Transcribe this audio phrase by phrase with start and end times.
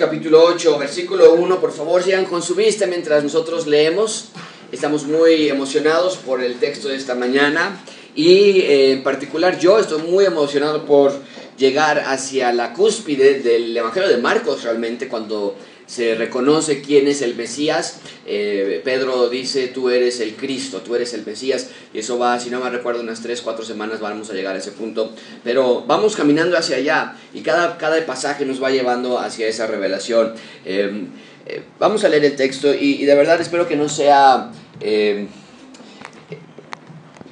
[0.00, 4.30] capítulo 8, versículo 1, por favor sigan con su vista mientras nosotros leemos.
[4.72, 7.84] Estamos muy emocionados por el texto de esta mañana
[8.14, 11.12] y eh, en particular yo estoy muy emocionado por
[11.58, 15.54] llegar hacia la cúspide del Evangelio de Marcos realmente cuando
[15.90, 17.98] se reconoce quién es el Mesías.
[18.24, 21.70] Eh, Pedro dice, tú eres el Cristo, tú eres el Mesías.
[21.92, 24.58] Y eso va, si no me recuerdo, unas 3, 4 semanas vamos a llegar a
[24.58, 25.12] ese punto.
[25.42, 30.34] Pero vamos caminando hacia allá y cada, cada pasaje nos va llevando hacia esa revelación.
[30.64, 31.08] Em,
[31.46, 34.52] eh, vamos a leer el texto y, de verdad espero que no sea...
[34.80, 35.26] Em,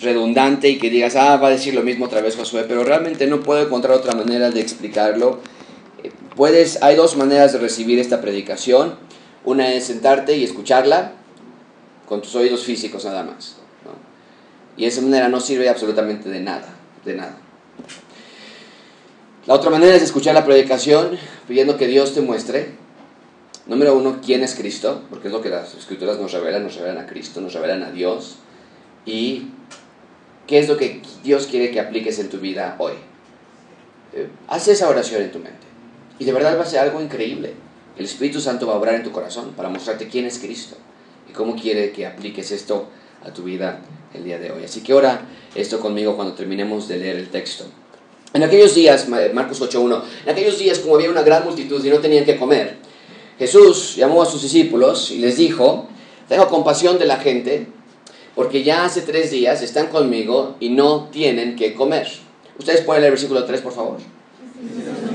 [0.00, 3.26] redundante y que digas, ah, va a decir lo mismo otra vez Josué, pero realmente
[3.26, 5.40] no puedo encontrar otra manera de explicarlo
[6.38, 8.94] Puedes, hay dos maneras de recibir esta predicación.
[9.44, 11.14] Una es sentarte y escucharla
[12.06, 13.56] con tus oídos físicos nada más.
[14.76, 16.68] Y esa manera no sirve absolutamente de nada,
[17.04, 17.36] de nada.
[19.46, 22.68] La otra manera es escuchar la predicación pidiendo que Dios te muestre,
[23.66, 26.98] número uno, quién es Cristo, porque es lo que las escrituras nos revelan, nos revelan
[26.98, 28.36] a Cristo, nos revelan a Dios,
[29.04, 29.48] y
[30.46, 32.92] qué es lo que Dios quiere que apliques en tu vida hoy.
[34.12, 35.67] Eh, haz esa oración en tu mente.
[36.18, 37.54] Y de verdad va a ser algo increíble.
[37.96, 40.76] El Espíritu Santo va a obrar en tu corazón para mostrarte quién es Cristo
[41.28, 42.88] y cómo quiere que apliques esto
[43.24, 43.80] a tu vida
[44.14, 44.64] el día de hoy.
[44.64, 45.22] Así que ora
[45.54, 47.64] esto conmigo cuando terminemos de leer el texto.
[48.34, 51.98] En aquellos días, Marcos 8.1, en aquellos días como había una gran multitud y no
[51.98, 52.76] tenían que comer,
[53.38, 55.88] Jesús llamó a sus discípulos y les dijo,
[56.28, 57.66] tengo compasión de la gente
[58.34, 62.06] porque ya hace tres días están conmigo y no tienen que comer.
[62.58, 63.96] Ustedes pueden leer el versículo 3, por favor.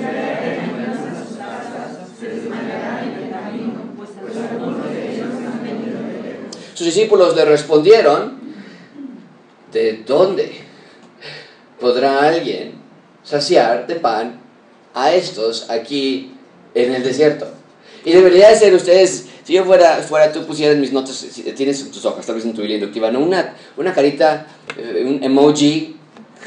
[6.83, 8.41] Sus discípulos le respondieron,
[9.71, 10.51] ¿de dónde
[11.79, 12.73] podrá alguien
[13.23, 14.41] saciar de pan
[14.93, 16.35] a estos aquí
[16.75, 17.47] en el desierto?
[18.03, 22.03] Y debería ser ustedes, si yo fuera, fuera tú pusieras mis notas, tienes en tus
[22.03, 23.22] hojas, tal vez en tu Biblia inductiva, ¿no?
[23.22, 24.45] una, una carita,
[24.77, 25.95] eh, un emoji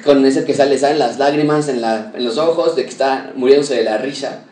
[0.04, 3.32] con ese que sale, salen las lágrimas en, la, en los ojos de que está
[3.36, 4.44] muriéndose de la risa.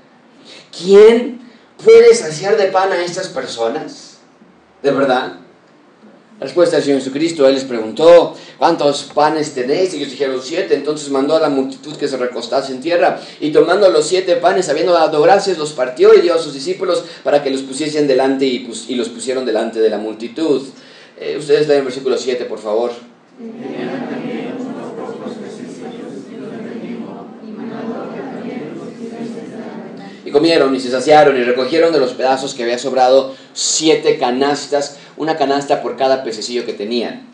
[0.74, 1.42] ¿Quién
[1.84, 4.20] puede saciar de pan a estas personas?
[4.82, 5.43] ¿De verdad?
[6.40, 9.94] La respuesta del Señor Jesucristo, Él les preguntó, ¿cuántos panes tenéis?
[9.94, 10.74] Y ellos dijeron, siete.
[10.74, 13.20] Entonces mandó a la multitud que se recostase en tierra.
[13.40, 17.04] Y tomando los siete panes, habiendo dado gracias, los partió y dio a sus discípulos
[17.22, 20.62] para que los pusiesen delante y, los pusieron delante de la multitud.
[21.20, 22.90] Eh, ustedes leen el versículo 7, por favor.
[30.34, 35.36] Comieron y se saciaron y recogieron de los pedazos que había sobrado siete canastas, una
[35.36, 37.28] canasta por cada pececillo que tenían,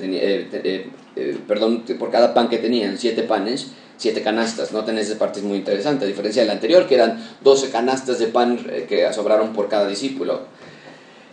[0.00, 4.72] eh, eh, eh, perdón, por cada pan que tenían, siete panes, siete canastas.
[4.72, 8.18] Noten esa parte es muy interesante, a diferencia de la anterior, que eran doce canastas
[8.18, 8.58] de pan
[8.88, 10.40] que sobraron por cada discípulo.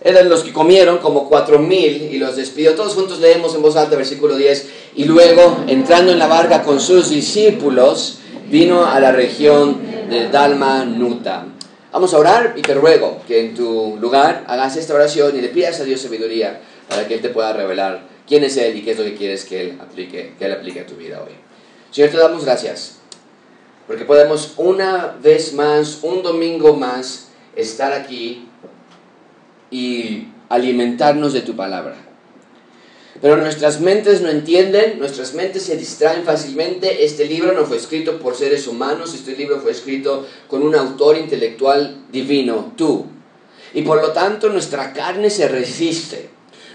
[0.02, 2.75] Eran los que comieron como cuatro mil y los despidió.
[2.75, 4.69] Todos juntos leemos en voz alta versículo 10.
[4.96, 8.19] Y luego, entrando en la barca con sus discípulos,
[8.50, 11.46] vino a la región de Dalma Nuta.
[11.92, 15.50] Vamos a orar y te ruego que en tu lugar hagas esta oración y le
[15.50, 18.92] pidas a Dios sabiduría para que Él te pueda revelar quién es Él y qué
[18.92, 21.34] es lo que quieres que Él aplique, que Él aplique a tu vida hoy.
[21.92, 23.00] Señor, te damos gracias
[23.88, 28.48] porque podemos una vez más, un domingo más, estar aquí
[29.72, 32.09] y alimentarnos de tu palabra.
[33.22, 37.03] Pero nuestras mentes no entienden, nuestras mentes se distraen fácilmente.
[37.03, 41.18] Este libro no fue escrito por seres humanos, este libro fue escrito con un autor
[41.18, 43.07] intelectual divino, tú.
[43.74, 46.30] Y por lo tanto nuestra carne se resiste,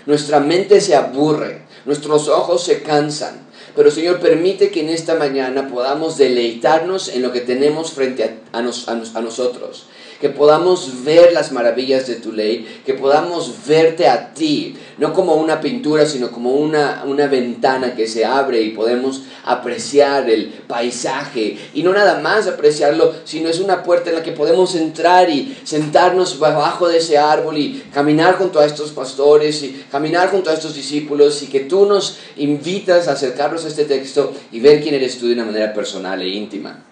[0.06, 3.42] nuestra mente se aburre, nuestros ojos se cansan.
[3.74, 8.58] Pero Señor, permite que en esta mañana podamos deleitarnos en lo que tenemos frente a,
[8.58, 9.86] a nosotros
[10.24, 15.34] que podamos ver las maravillas de tu ley, que podamos verte a ti, no como
[15.34, 21.58] una pintura, sino como una, una ventana que se abre y podemos apreciar el paisaje.
[21.74, 25.58] Y no nada más apreciarlo, sino es una puerta en la que podemos entrar y
[25.62, 30.54] sentarnos bajo de ese árbol y caminar junto a estos pastores y caminar junto a
[30.54, 34.94] estos discípulos y que tú nos invitas a acercarnos a este texto y ver quién
[34.94, 36.82] eres tú de una manera personal e íntima.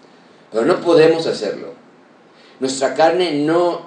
[0.51, 1.81] Pero no podemos hacerlo
[2.63, 3.81] nuestra carne no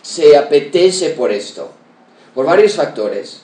[0.00, 1.70] se apetece por esto,
[2.34, 3.42] por varios factores.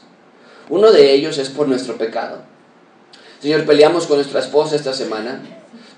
[0.70, 2.38] Uno de ellos es por nuestro pecado.
[3.42, 5.42] Señor, peleamos con nuestra esposa esta semana,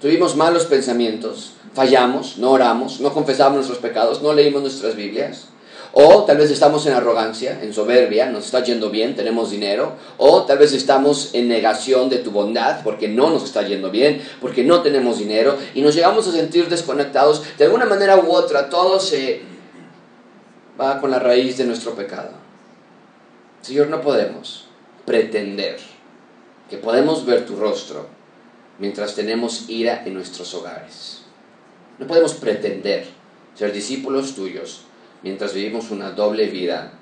[0.00, 5.46] tuvimos malos pensamientos, fallamos, no oramos, no confesamos nuestros pecados, no leímos nuestras Biblias.
[5.94, 9.92] O tal vez estamos en arrogancia, en soberbia, nos está yendo bien, tenemos dinero.
[10.16, 14.22] O tal vez estamos en negación de tu bondad porque no nos está yendo bien,
[14.40, 15.58] porque no tenemos dinero.
[15.74, 17.42] Y nos llegamos a sentir desconectados.
[17.58, 19.42] De alguna manera u otra, todo se
[20.80, 22.30] va con la raíz de nuestro pecado.
[23.60, 24.64] Señor, no podemos
[25.04, 25.78] pretender
[26.70, 28.06] que podemos ver tu rostro
[28.78, 31.20] mientras tenemos ira en nuestros hogares.
[31.98, 33.06] No podemos pretender
[33.54, 34.86] ser discípulos tuyos
[35.22, 36.92] mientras vivimos una doble vida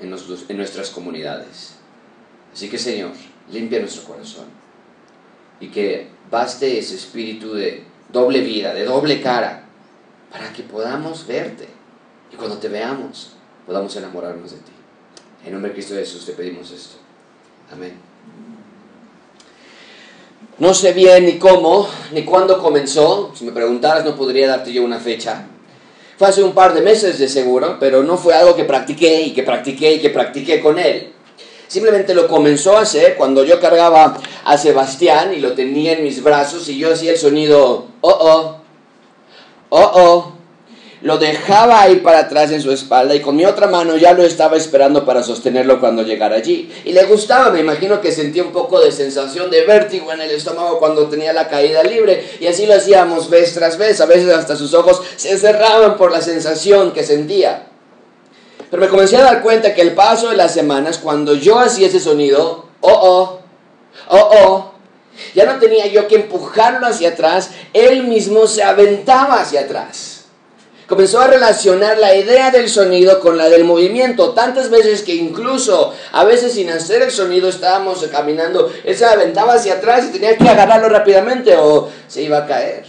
[0.00, 0.14] en,
[0.48, 1.74] en nuestras comunidades.
[2.52, 3.12] Así que Señor,
[3.50, 4.46] limpia nuestro corazón
[5.60, 9.64] y que baste ese espíritu de doble vida, de doble cara,
[10.30, 11.68] para que podamos verte
[12.32, 13.32] y cuando te veamos
[13.66, 14.72] podamos enamorarnos de ti.
[15.44, 16.96] En nombre de Cristo Jesús te pedimos esto.
[17.72, 17.94] Amén.
[20.58, 23.32] No sé bien ni cómo, ni cuándo comenzó.
[23.34, 25.46] Si me preguntaras no podría darte yo una fecha.
[26.18, 29.32] Fue hace un par de meses de seguro, pero no fue algo que practiqué y
[29.32, 31.12] que practiqué y que practiqué con él.
[31.68, 36.22] Simplemente lo comenzó a hacer cuando yo cargaba a Sebastián y lo tenía en mis
[36.22, 38.56] brazos y yo hacía el sonido, oh, oh,
[39.68, 40.32] oh, oh,
[41.00, 44.24] lo dejaba ir para atrás en su espalda y con mi otra mano ya lo
[44.24, 46.72] estaba esperando para sostenerlo cuando llegara allí.
[46.84, 50.30] Y le gustaba, me imagino que sentía un poco de sensación de vértigo en el
[50.32, 52.28] estómago cuando tenía la caída libre.
[52.40, 56.10] Y así lo hacíamos vez tras vez, a veces hasta sus ojos se cerraban por
[56.10, 57.66] la sensación que sentía.
[58.68, 61.86] Pero me comencé a dar cuenta que el paso de las semanas, cuando yo hacía
[61.86, 63.40] ese sonido, oh, oh,
[64.08, 64.72] oh, oh,
[65.34, 70.17] ya no tenía yo que empujarlo hacia atrás, él mismo se aventaba hacia atrás
[70.88, 75.94] comenzó a relacionar la idea del sonido con la del movimiento, tantas veces que incluso
[76.12, 80.36] a veces sin hacer el sonido estábamos caminando, él se aventaba hacia atrás y tenía
[80.36, 82.86] que agarrarlo rápidamente o se iba a caer.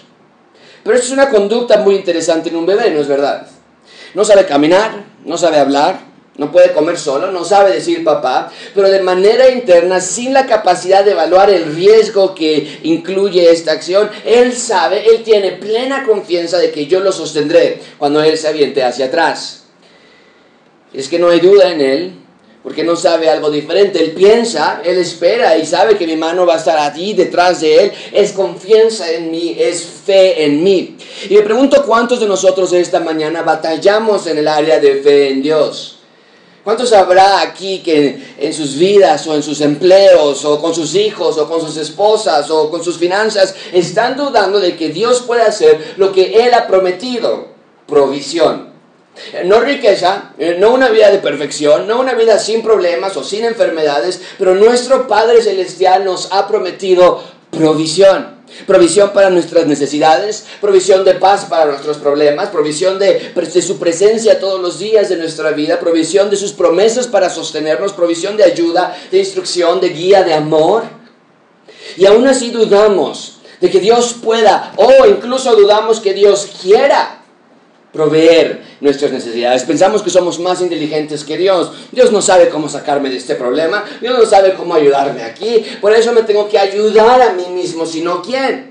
[0.82, 3.46] Pero eso es una conducta muy interesante en un bebé, ¿no es verdad?
[4.14, 6.00] No sabe caminar, no sabe hablar,
[6.40, 11.04] no puede comer solo, no sabe decir papá, pero de manera interna, sin la capacidad
[11.04, 16.72] de evaluar el riesgo que incluye esta acción, él sabe, él tiene plena confianza de
[16.72, 19.66] que yo lo sostendré cuando él se aviente hacia atrás.
[20.94, 22.14] Es que no hay duda en él,
[22.64, 24.02] porque no sabe algo diferente.
[24.02, 27.84] Él piensa, él espera y sabe que mi mano va a estar allí detrás de
[27.84, 27.92] él.
[28.14, 30.96] Es confianza en mí, es fe en mí.
[31.30, 35.42] Y me pregunto cuántos de nosotros esta mañana batallamos en el área de fe en
[35.42, 35.99] Dios.
[36.70, 41.36] ¿Cuántos habrá aquí que en sus vidas o en sus empleos o con sus hijos
[41.40, 45.96] o con sus esposas o con sus finanzas están dudando de que Dios puede hacer
[45.98, 47.48] lo que Él ha prometido?
[47.88, 48.70] Provisión.
[49.46, 54.22] No riqueza, no una vida de perfección, no una vida sin problemas o sin enfermedades,
[54.38, 58.39] pero nuestro Padre Celestial nos ha prometido provisión.
[58.66, 64.60] Provisión para nuestras necesidades, provisión de paz para nuestros problemas, provisión de, su presencia todos
[64.60, 69.20] los días de nuestra vida, provisión de sus promesas para sostenernos, provisión de ayuda, de
[69.20, 70.84] instrucción, de guía, de amor.
[71.98, 77.19] Y aún así dudamos de que Dios pueda, o incluso dudamos que Dios quiera
[77.92, 79.64] proveer nuestras necesidades.
[79.64, 81.72] Pensamos que somos más inteligentes que Dios.
[81.92, 83.84] Dios no sabe cómo sacarme de este problema.
[84.02, 85.66] Dios no sabe cómo ayudarme aquí.
[85.82, 88.70] Por eso me tengo que ayudar a mí mismo, sino quién.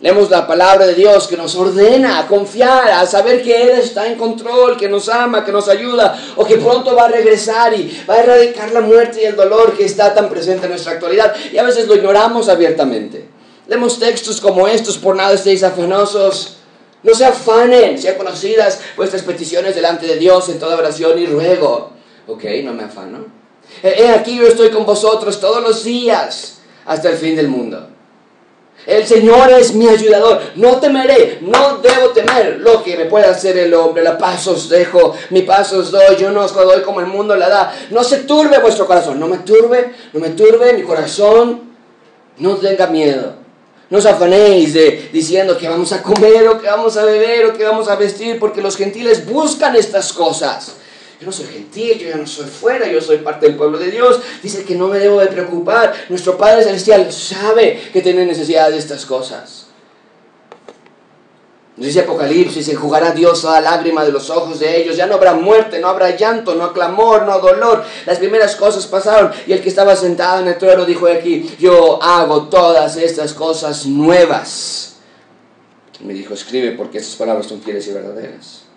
[0.00, 4.06] Leemos la palabra de Dios que nos ordena a confiar, a saber que Él está
[4.06, 8.02] en control, que nos ama, que nos ayuda, o que pronto va a regresar y
[8.08, 11.34] va a erradicar la muerte y el dolor que está tan presente en nuestra actualidad.
[11.52, 13.28] Y a veces lo ignoramos abiertamente.
[13.68, 16.59] Leemos textos como estos, por nada estéis afanosos
[17.02, 21.92] no se afanen, sean conocidas vuestras peticiones delante de Dios en toda oración y ruego.
[22.26, 23.26] Ok, no me afano.
[23.82, 27.88] He aquí yo estoy con vosotros todos los días hasta el fin del mundo.
[28.86, 30.40] El Señor es mi ayudador.
[30.56, 34.02] No temeré, no debo temer lo que me pueda hacer el hombre.
[34.02, 36.16] La paz os dejo, mi paz os doy.
[36.18, 37.74] Yo no os doy como el mundo la da.
[37.90, 39.20] No se turbe vuestro corazón.
[39.20, 41.70] No me turbe, no me turbe mi corazón.
[42.38, 43.39] No tenga miedo.
[43.90, 47.52] No os afanéis de, diciendo que vamos a comer o que vamos a beber o
[47.52, 50.78] que vamos a vestir, porque los gentiles buscan estas cosas.
[51.20, 53.90] Yo no soy gentil, yo ya no soy fuera, yo soy parte del pueblo de
[53.90, 54.20] Dios.
[54.42, 55.92] Dice que no me debo de preocupar.
[56.08, 59.66] Nuestro Padre Celestial sabe que tiene necesidad de estas cosas.
[61.80, 64.98] Dice Apocalipsis, enjugará Dios toda lágrima de los ojos de ellos.
[64.98, 67.82] Ya no habrá muerte, no habrá llanto, no clamor, no dolor.
[68.04, 69.32] Las primeras cosas pasaron.
[69.46, 73.86] Y el que estaba sentado en el trono dijo aquí, yo hago todas estas cosas
[73.86, 74.96] nuevas.
[76.04, 78.69] me dijo, escribe porque estas palabras son fieles y verdaderas.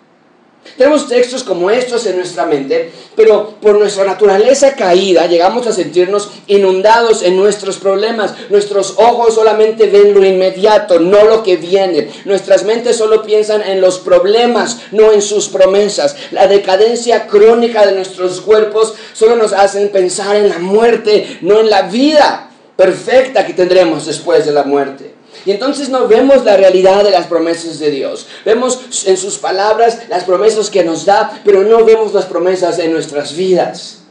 [0.76, 6.30] Tenemos textos como estos en nuestra mente, pero por nuestra naturaleza caída llegamos a sentirnos
[6.48, 8.34] inundados en nuestros problemas.
[8.50, 12.10] Nuestros ojos solamente ven lo inmediato, no lo que viene.
[12.24, 16.16] Nuestras mentes solo piensan en los problemas, no en sus promesas.
[16.32, 21.70] La decadencia crónica de nuestros cuerpos solo nos hacen pensar en la muerte, no en
[21.70, 25.13] la vida perfecta que tendremos después de la muerte.
[25.44, 28.26] Y entonces no vemos la realidad de las promesas de Dios.
[28.44, 32.92] Vemos en sus palabras las promesas que nos da, pero no vemos las promesas en
[32.92, 34.04] nuestras vidas.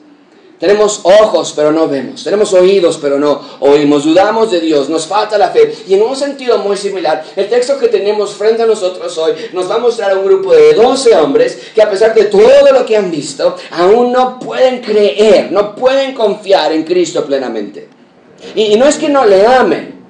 [0.64, 2.24] Tenemos ojos, pero no vemos.
[2.24, 4.06] Tenemos oídos, pero no oímos.
[4.06, 5.76] Dudamos de Dios, nos falta la fe.
[5.90, 9.70] Y en un sentido muy similar, el texto que tenemos frente a nosotros hoy nos
[9.70, 12.86] va a mostrar a un grupo de 12 hombres que a pesar de todo lo
[12.86, 17.90] que han visto, aún no pueden creer, no pueden confiar en Cristo plenamente.
[18.56, 20.03] Y, no es que no le amen,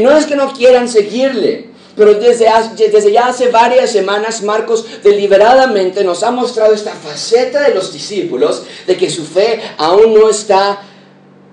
[0.00, 1.72] no es que no quieran seguirle.
[1.96, 2.46] Pero desde,
[2.76, 8.62] desde ya hace varias semanas Marcos deliberadamente nos ha mostrado esta faceta de los discípulos
[8.86, 10.80] de que su fe aún no está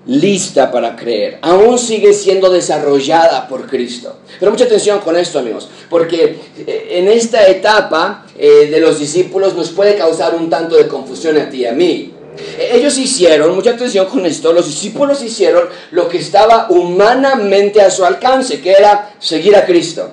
[0.06, 4.16] lista para creer, aún sigue siendo desarrollada por Cristo.
[4.38, 9.54] Pero mucha atención con esto amigos, porque eh, en esta etapa eh, de los discípulos
[9.54, 12.14] nos puede causar un tanto de confusión a ti y a mí.
[12.58, 18.04] Ellos hicieron, mucha atención con esto, los discípulos hicieron lo que estaba humanamente a su
[18.04, 20.12] alcance, que era seguir a Cristo.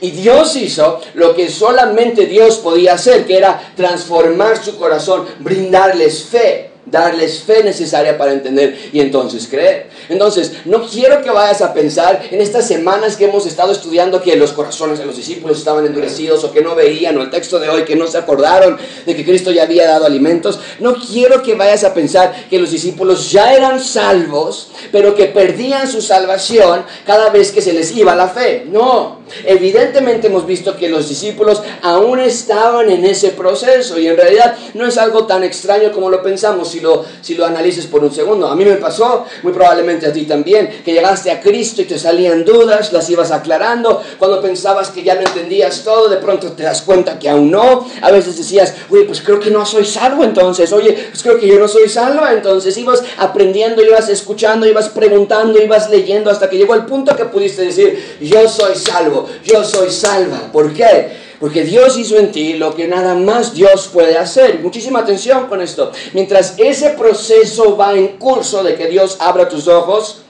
[0.00, 6.24] Y Dios hizo lo que solamente Dios podía hacer, que era transformar su corazón, brindarles
[6.24, 9.88] fe darles fe necesaria para entender y entonces creer.
[10.08, 14.36] Entonces, no quiero que vayas a pensar en estas semanas que hemos estado estudiando que
[14.36, 17.68] los corazones de los discípulos estaban endurecidos o que no veían, o el texto de
[17.68, 20.58] hoy que no se acordaron de que Cristo ya había dado alimentos.
[20.80, 25.88] No quiero que vayas a pensar que los discípulos ya eran salvos, pero que perdían
[25.88, 28.66] su salvación cada vez que se les iba la fe.
[28.70, 34.56] No, evidentemente hemos visto que los discípulos aún estaban en ese proceso y en realidad
[34.74, 38.12] no es algo tan extraño como lo pensamos si lo, si lo analices por un
[38.12, 38.46] segundo.
[38.48, 41.98] A mí me pasó, muy probablemente a ti también, que llegaste a Cristo y te
[41.98, 44.02] salían dudas, las ibas aclarando.
[44.18, 47.86] Cuando pensabas que ya lo entendías todo, de pronto te das cuenta que aún no.
[48.02, 50.72] A veces decías, oye, pues creo que no soy salvo entonces.
[50.72, 52.76] Oye, pues creo que yo no soy salvo entonces.
[52.76, 57.62] Ibas aprendiendo, ibas escuchando, ibas preguntando, ibas leyendo hasta que llegó el punto que pudiste
[57.62, 59.13] decir, yo soy salvo,
[59.44, 60.50] yo soy salva.
[60.52, 61.24] ¿Por qué?
[61.40, 64.60] Porque Dios hizo en ti lo que nada más Dios puede hacer.
[64.60, 65.92] Muchísima atención con esto.
[66.12, 70.22] Mientras ese proceso va en curso de que Dios abra tus ojos,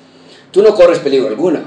[0.51, 1.61] tú no corres peligro alguno.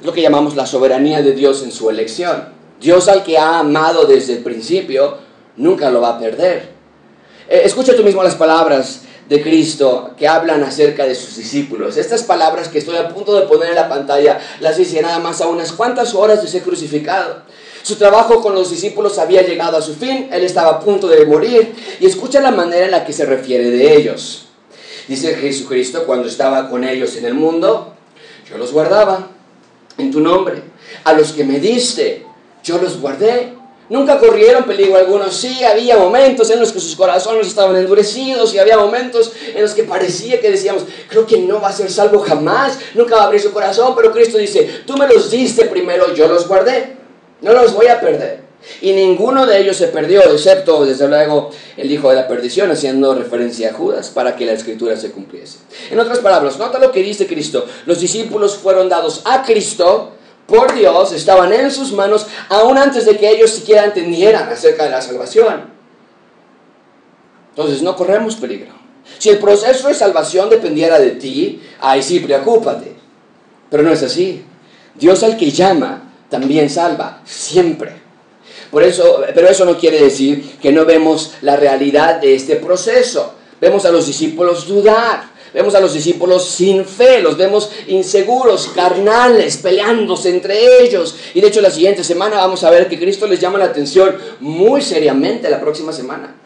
[0.00, 2.48] Es lo que llamamos la soberanía de Dios en su elección.
[2.80, 5.18] Dios al que ha amado desde el principio,
[5.56, 6.68] nunca lo va a perder.
[7.48, 11.96] Eh, escucha tú mismo las palabras de Cristo que hablan acerca de sus discípulos.
[11.96, 15.40] Estas palabras que estoy a punto de poner en la pantalla las dice nada más
[15.40, 17.42] a unas cuantas horas de ser crucificado.
[17.82, 21.24] Su trabajo con los discípulos había llegado a su fin, él estaba a punto de
[21.24, 24.46] morir y escucha la manera en la que se refiere de ellos.
[25.06, 27.94] Dice Jesucristo, cuando estaba con ellos en el mundo,
[28.48, 29.28] yo los guardaba
[29.98, 30.62] en tu nombre.
[31.04, 32.24] A los que me diste,
[32.64, 33.55] yo los guardé.
[33.88, 35.30] Nunca corrieron peligro alguno.
[35.30, 39.74] Sí, había momentos en los que sus corazones estaban endurecidos y había momentos en los
[39.74, 43.26] que parecía que decíamos, creo que no va a ser salvo jamás, nunca va a
[43.26, 46.96] abrir su corazón, pero Cristo dice, tú me los diste primero, yo los guardé.
[47.42, 48.46] No los voy a perder.
[48.80, 53.14] Y ninguno de ellos se perdió, excepto, desde luego, el hijo de la perdición, haciendo
[53.14, 55.58] referencia a Judas, para que la escritura se cumpliese.
[55.90, 57.64] En otras palabras, nota lo que dice Cristo.
[57.84, 60.12] Los discípulos fueron dados a Cristo
[60.46, 64.90] por Dios, estaban en sus manos, aún antes de que ellos siquiera entendieran acerca de
[64.90, 65.64] la salvación.
[67.50, 68.72] Entonces, no corremos peligro.
[69.18, 72.94] Si el proceso de salvación dependiera de ti, ahí sí, preocúpate.
[73.70, 74.44] Pero no es así.
[74.94, 77.92] Dios al que llama también salva, siempre.
[78.70, 83.34] Por eso, pero eso no quiere decir que no vemos la realidad de este proceso.
[83.60, 89.56] Vemos a los discípulos dudar, vemos a los discípulos sin fe, los vemos inseguros, carnales,
[89.56, 91.16] peleándose entre ellos.
[91.32, 94.16] Y de hecho la siguiente semana vamos a ver que Cristo les llama la atención
[94.40, 96.45] muy seriamente la próxima semana.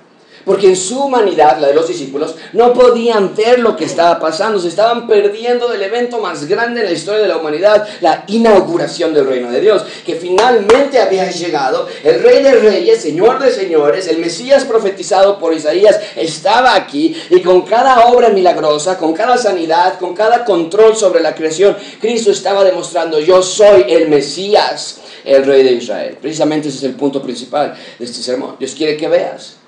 [0.50, 4.58] Porque en su humanidad, la de los discípulos, no podían ver lo que estaba pasando.
[4.58, 9.14] Se estaban perdiendo del evento más grande en la historia de la humanidad, la inauguración
[9.14, 11.86] del reino de Dios, que finalmente había llegado.
[12.02, 17.40] El rey de reyes, señor de señores, el Mesías profetizado por Isaías, estaba aquí y
[17.42, 22.64] con cada obra milagrosa, con cada sanidad, con cada control sobre la creación, Cristo estaba
[22.64, 26.18] demostrando, yo soy el Mesías, el rey de Israel.
[26.20, 28.56] Precisamente ese es el punto principal de este sermón.
[28.58, 29.59] Dios quiere que veas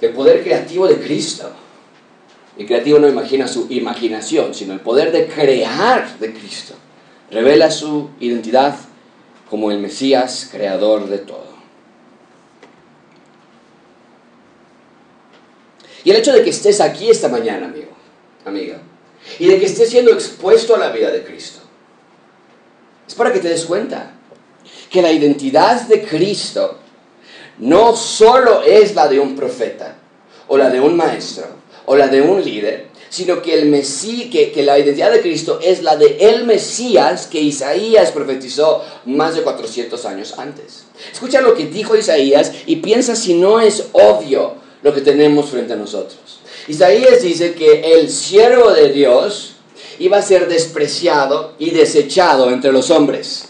[0.00, 1.50] el poder creativo de Cristo.
[2.56, 6.74] El creativo no imagina su imaginación, sino el poder de crear de Cristo.
[7.30, 8.76] Revela su identidad
[9.48, 11.48] como el Mesías, creador de todo.
[16.04, 17.90] Y el hecho de que estés aquí esta mañana, amigo,
[18.44, 18.80] amiga,
[19.38, 21.60] y de que estés siendo expuesto a la vida de Cristo,
[23.06, 24.12] es para que te des cuenta
[24.90, 26.78] que la identidad de Cristo
[27.58, 29.96] no solo es la de un profeta,
[30.46, 31.46] o la de un maestro,
[31.86, 35.58] o la de un líder, sino que, el Mesí, que, que la identidad de Cristo
[35.62, 40.84] es la de el Mesías que Isaías profetizó más de 400 años antes.
[41.12, 45.72] Escucha lo que dijo Isaías y piensa si no es obvio lo que tenemos frente
[45.72, 46.40] a nosotros.
[46.68, 49.54] Isaías dice que el siervo de Dios
[49.98, 53.47] iba a ser despreciado y desechado entre los hombres.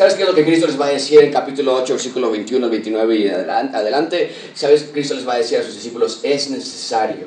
[0.00, 2.64] ¿Sabes qué es lo que Cristo les va a decir en capítulo 8, versículo 21
[2.64, 4.34] al 29 y adelante?
[4.54, 6.20] ¿Sabes qué Cristo les va a decir a sus discípulos?
[6.22, 7.26] Es necesario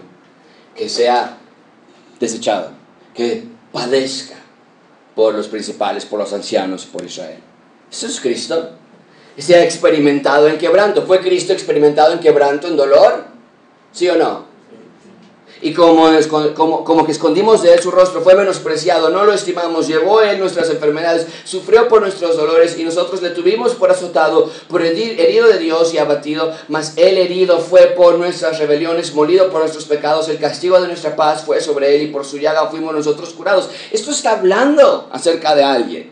[0.75, 1.37] que sea
[2.19, 2.71] desechado,
[3.13, 4.33] que padezca
[5.13, 7.37] por los principales, por los ancianos, por Israel.
[7.91, 8.71] Eso es Cristo.
[9.37, 11.03] Se ha experimentado en quebranto.
[11.03, 13.25] ¿Fue Cristo experimentado en quebranto, en dolor?
[13.91, 14.47] ¿Sí o no?
[15.63, 16.09] Y como,
[16.53, 20.37] como, como, que escondimos de él su rostro, fue menospreciado, no lo estimamos, llevó él
[20.37, 25.57] nuestras enfermedades, sufrió por nuestros dolores y nosotros le tuvimos por azotado, por herido de
[25.57, 30.37] Dios y abatido, mas él herido fue por nuestras rebeliones, molido por nuestros pecados, el
[30.37, 33.69] castigo de nuestra paz fue sobre él y por su llaga fuimos nosotros curados.
[33.91, 36.11] Esto está hablando acerca de alguien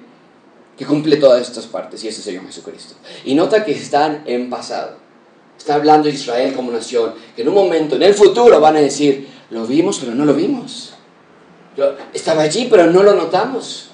[0.77, 2.95] que cumple todas estas partes y ese es el Señor Jesucristo.
[3.25, 5.01] Y nota que están en pasado.
[5.61, 9.27] Está hablando Israel como nación, que en un momento, en el futuro, van a decir,
[9.51, 10.93] lo vimos, pero no lo vimos.
[11.77, 13.91] Yo estaba allí, pero no lo notamos.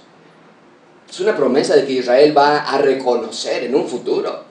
[1.09, 4.46] Es una promesa de que Israel va a reconocer en un futuro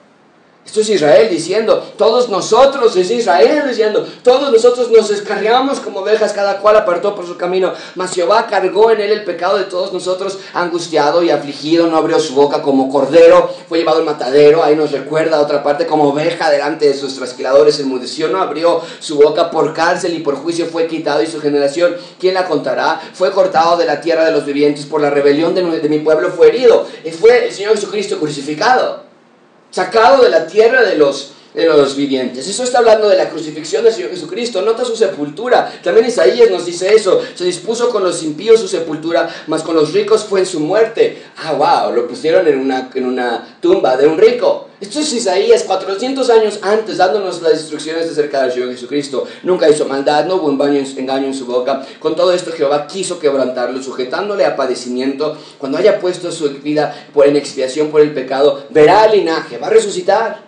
[0.67, 6.33] esto es Israel diciendo, todos nosotros, es Israel diciendo, todos nosotros nos descarriamos como ovejas,
[6.33, 7.71] cada cual apartó por su camino.
[7.95, 12.19] Mas Jehová cargó en él el pecado de todos nosotros, angustiado y afligido, no abrió
[12.19, 16.51] su boca como cordero, fue llevado al matadero, ahí nos recuerda otra parte, como oveja
[16.51, 20.87] delante de sus trasquiladores, enmudeció, no abrió su boca por cárcel y por juicio fue
[20.87, 22.99] quitado y su generación, ¿quién la contará?
[23.13, 26.49] Fue cortado de la tierra de los vivientes, por la rebelión de mi pueblo fue
[26.49, 29.06] herido, y fue el Señor Jesucristo crucificado
[29.71, 31.33] sacado de la tierra de los,
[31.63, 32.47] de los vivientes.
[32.47, 34.61] Eso está hablando de la crucifixión del Señor Jesucristo.
[34.61, 35.71] Nota su sepultura.
[35.83, 37.19] También Isaías nos dice eso.
[37.35, 41.23] Se dispuso con los impíos su sepultura, mas con los ricos fue en su muerte.
[41.37, 44.67] Ah, wow, lo pusieron en una, en una tumba de un rico.
[44.79, 49.25] Esto es Isaías 400 años antes, dándonos las instrucciones acerca del Señor Jesucristo.
[49.41, 51.83] Nunca hizo maldad, no hubo engaño, en su boca.
[51.99, 55.35] Con todo esto Jehová quiso quebrantarlo, sujetándole a padecimiento.
[55.57, 59.71] Cuando haya puesto su vida en expiación por el pecado, verá el linaje, va a
[59.71, 60.46] resucitar.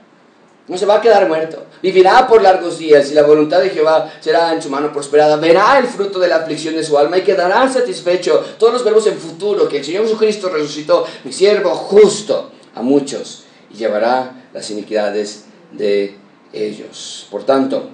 [0.69, 1.65] No se va a quedar muerto.
[1.81, 5.35] Vivirá por largos días y la voluntad de Jehová será en su mano prosperada.
[5.35, 8.45] Verá el fruto de la aflicción de su alma y quedará satisfecho.
[8.57, 13.43] Todos los verbos en futuro que el Señor Jesucristo resucitó, mi siervo justo, a muchos
[13.73, 16.15] y llevará las iniquidades de
[16.53, 17.27] ellos.
[17.29, 17.89] Por tanto,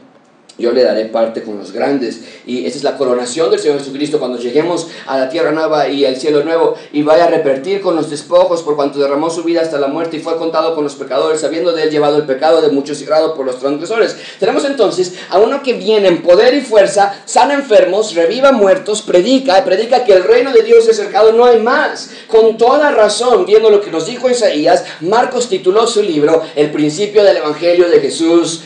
[0.57, 2.21] yo le daré parte con los grandes.
[2.45, 6.05] Y esa es la coronación del Señor Jesucristo cuando lleguemos a la tierra nueva y
[6.05, 9.61] al cielo nuevo y vaya a repetir con los despojos por cuanto derramó su vida
[9.61, 12.61] hasta la muerte y fue contado con los pecadores, habiendo de él llevado el pecado
[12.61, 14.15] de muchos y grado por los transgresores.
[14.39, 19.63] Tenemos entonces a uno que viene en poder y fuerza, sana enfermos, reviva muertos, predica,
[19.65, 22.11] predica que el reino de Dios es cercado, no hay más.
[22.27, 27.23] Con toda razón, viendo lo que nos dijo Isaías, Marcos tituló su libro El principio
[27.23, 28.61] del Evangelio de Jesús,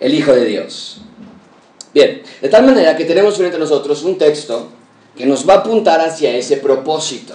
[0.00, 1.03] el Hijo de Dios.
[1.94, 4.68] Bien, de tal manera que tenemos frente a nosotros un texto
[5.16, 7.34] que nos va a apuntar hacia ese propósito,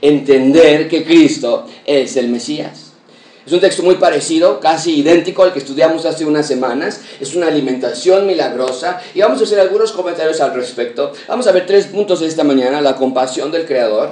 [0.00, 2.90] entender que Cristo es el Mesías.
[3.44, 7.00] Es un texto muy parecido, casi idéntico al que estudiamos hace unas semanas.
[7.18, 11.12] Es una alimentación milagrosa y vamos a hacer algunos comentarios al respecto.
[11.26, 12.80] Vamos a ver tres puntos esta mañana.
[12.80, 14.10] La compasión del Creador,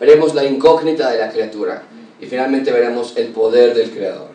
[0.00, 1.84] veremos la incógnita de la criatura
[2.20, 4.30] y finalmente veremos el poder del Creador.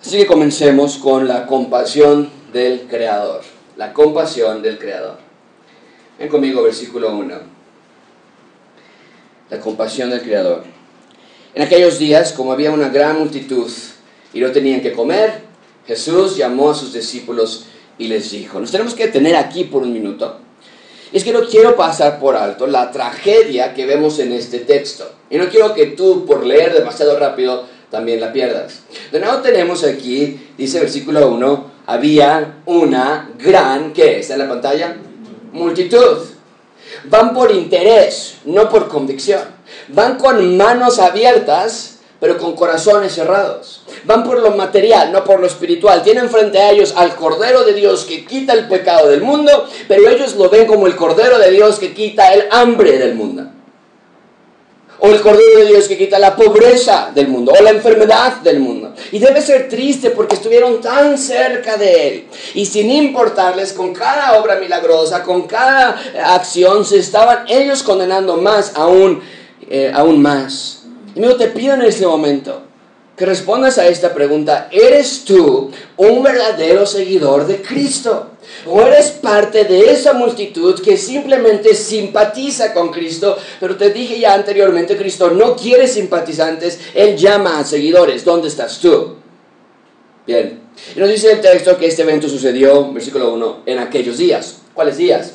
[0.00, 3.42] Así que comencemos con la compasión del Creador.
[3.76, 5.18] La compasión del Creador.
[6.18, 7.34] Ven conmigo, versículo 1.
[9.50, 10.64] La compasión del Creador.
[11.54, 13.70] En aquellos días, como había una gran multitud
[14.32, 15.42] y no tenían que comer,
[15.86, 17.66] Jesús llamó a sus discípulos
[17.98, 20.38] y les dijo, nos tenemos que detener aquí por un minuto.
[21.12, 25.10] Es que no quiero pasar por alto la tragedia que vemos en este texto.
[25.28, 28.82] Y no quiero que tú, por leer demasiado rápido, también la pierdas.
[29.10, 34.96] De nuevo tenemos aquí, dice versículo 1, había una gran, ¿qué está en la pantalla?
[35.52, 36.18] Multitud.
[37.04, 39.42] Van por interés, no por convicción.
[39.88, 43.82] Van con manos abiertas, pero con corazones cerrados.
[44.04, 46.04] Van por lo material, no por lo espiritual.
[46.04, 50.08] Tienen frente a ellos al Cordero de Dios que quita el pecado del mundo, pero
[50.08, 53.50] ellos lo ven como el Cordero de Dios que quita el hambre del mundo
[55.00, 58.60] o el Cordero de Dios que quita la pobreza del mundo, o la enfermedad del
[58.60, 58.94] mundo.
[59.12, 62.24] Y debe ser triste porque estuvieron tan cerca de Él.
[62.54, 68.72] Y sin importarles, con cada obra milagrosa, con cada acción, se estaban ellos condenando más,
[68.76, 69.20] aún,
[69.68, 70.82] eh, aún más.
[71.14, 72.62] Y me te pido en este momento
[73.16, 74.68] que respondas a esta pregunta.
[74.70, 78.29] ¿Eres tú un verdadero seguidor de Cristo?
[78.66, 84.34] O eres parte de esa multitud que simplemente simpatiza con Cristo, pero te dije ya
[84.34, 88.24] anteriormente, Cristo no quiere simpatizantes, Él llama a seguidores.
[88.24, 89.16] ¿Dónde estás tú?
[90.26, 90.60] Bien.
[90.94, 94.58] Y nos dice el texto que este evento sucedió, versículo 1, en aquellos días.
[94.74, 95.34] ¿Cuáles días?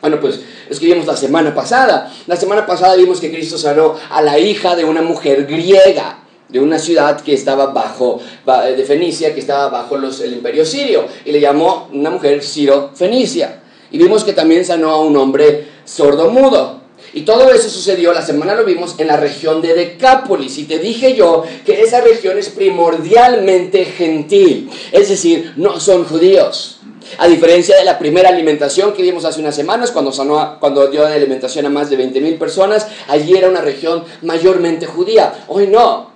[0.00, 2.12] Bueno, pues es que vimos la semana pasada.
[2.26, 6.60] La semana pasada vimos que Cristo sanó a la hija de una mujer griega de
[6.60, 11.40] una ciudad que estaba bajo, de Fenicia, que estaba bajo el imperio sirio, y le
[11.40, 13.62] llamó una mujer Ciro-Fenicia.
[13.92, 16.80] Y vimos que también sanó a un hombre sordo-mudo.
[17.12, 20.58] Y todo eso sucedió, la semana lo vimos, en la región de Decápolis.
[20.58, 26.80] Y te dije yo que esa región es primordialmente gentil, es decir, no son judíos.
[27.18, 31.04] A diferencia de la primera alimentación que vimos hace unas semanas, cuando, sanó, cuando dio
[31.04, 35.44] alimentación a más de 20.000 personas, allí era una región mayormente judía.
[35.48, 36.10] Hoy no,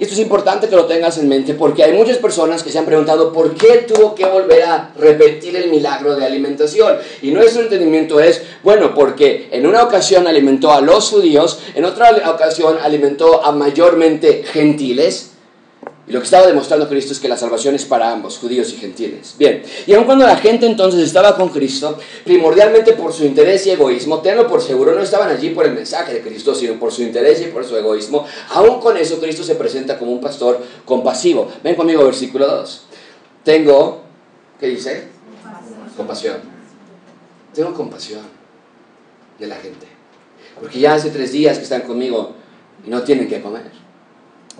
[0.00, 2.78] y esto es importante que lo tengas en mente porque hay muchas personas que se
[2.78, 6.96] han preguntado por qué tuvo que volver a repetir el milagro de alimentación.
[7.20, 12.12] Y nuestro entendimiento es, bueno, porque en una ocasión alimentó a los judíos, en otra
[12.30, 15.29] ocasión alimentó a mayormente gentiles
[16.08, 18.76] y lo que estaba demostrando Cristo es que la salvación es para ambos, judíos y
[18.76, 19.34] gentiles.
[19.38, 23.70] Bien, y aun cuando la gente entonces estaba con Cristo, primordialmente por su interés y
[23.70, 27.02] egoísmo, tenlo por seguro, no estaban allí por el mensaje de Cristo, sino por su
[27.02, 31.48] interés y por su egoísmo, aún con eso Cristo se presenta como un pastor compasivo.
[31.62, 32.86] Ven conmigo, versículo 2.
[33.44, 34.02] Tengo,
[34.58, 35.08] ¿qué dice?
[35.96, 36.38] Compasión.
[37.54, 38.22] Tengo compasión
[39.38, 39.86] de la gente.
[40.58, 42.32] Porque ya hace tres días que están conmigo
[42.84, 43.70] y no tienen que comer.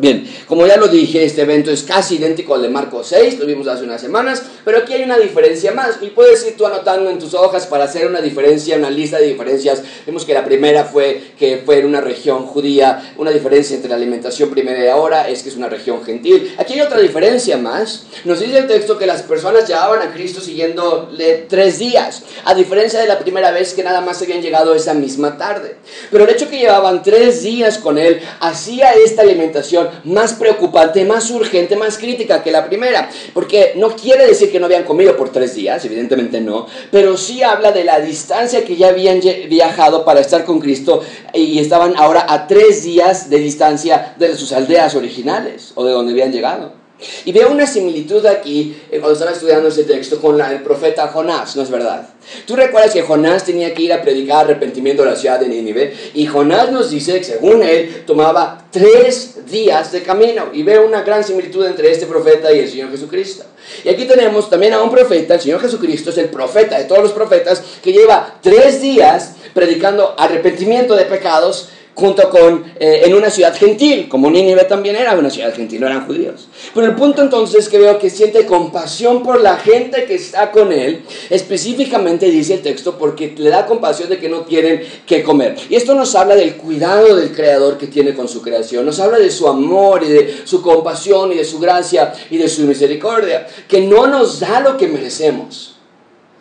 [0.01, 3.45] Bien, como ya lo dije, este evento es casi idéntico al de Marcos 6, lo
[3.45, 5.99] vimos hace unas semanas, pero aquí hay una diferencia más.
[6.01, 9.27] Y puedes ir tú anotando en tus hojas para hacer una diferencia, una lista de
[9.27, 9.83] diferencias.
[10.07, 13.97] Vemos que la primera fue que fue en una región judía, una diferencia entre la
[13.97, 16.55] alimentación primera y ahora es que es una región gentil.
[16.57, 18.07] Aquí hay otra diferencia más.
[18.25, 23.01] Nos dice el texto que las personas llevaban a Cristo siguiéndole tres días, a diferencia
[23.01, 25.77] de la primera vez que nada más habían llegado esa misma tarde.
[26.11, 31.31] Pero el hecho que llevaban tres días con él hacía esta alimentación más preocupante, más
[31.31, 33.09] urgente, más crítica que la primera.
[33.35, 37.43] Porque no quiere decir que no habían comido por tres días, evidentemente no, pero sí
[37.43, 41.03] habla de la distancia que ya habían viajado para estar con Cristo
[41.35, 46.13] y estaban ahora a tres días de distancia de sus aldeas originales o de donde
[46.13, 46.80] habían llegado.
[47.25, 51.09] Y veo una similitud aquí eh, cuando estaba estudiando este texto con la, el profeta
[51.09, 52.09] Jonás, ¿no es verdad?
[52.47, 55.95] Tú recuerdas que Jonás tenía que ir a predicar arrepentimiento a la ciudad de Nínive
[56.15, 61.03] y Jonás nos dice que según él tomaba tres días de camino y veo una
[61.03, 63.45] gran similitud entre este profeta y el Señor Jesucristo.
[63.85, 67.03] Y aquí tenemos también a un profeta, el Señor Jesucristo es el profeta de todos
[67.03, 73.29] los profetas que lleva tres días predicando arrepentimiento de pecados junto con eh, en una
[73.29, 76.49] ciudad gentil, como Nínive también era una ciudad gentil, no eran judíos.
[76.75, 80.51] Pero el punto entonces es que veo que siente compasión por la gente que está
[80.51, 85.23] con él, específicamente dice el texto, porque le da compasión de que no tienen que
[85.23, 85.57] comer.
[85.69, 89.19] Y esto nos habla del cuidado del Creador que tiene con su creación, nos habla
[89.19, 93.47] de su amor y de su compasión y de su gracia y de su misericordia,
[93.69, 95.77] que no nos da lo que merecemos,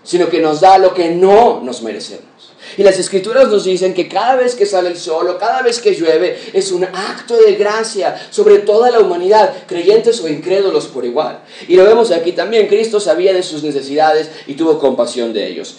[0.04, 2.29] sino que nos da lo que no nos merecemos.
[2.78, 5.80] Y las escrituras nos dicen que cada vez que sale el sol o cada vez
[5.80, 11.06] que llueve es un acto de gracia sobre toda la humanidad, creyentes o incrédulos por
[11.06, 11.40] igual.
[11.68, 15.78] Y lo vemos aquí también, Cristo sabía de sus necesidades y tuvo compasión de ellos.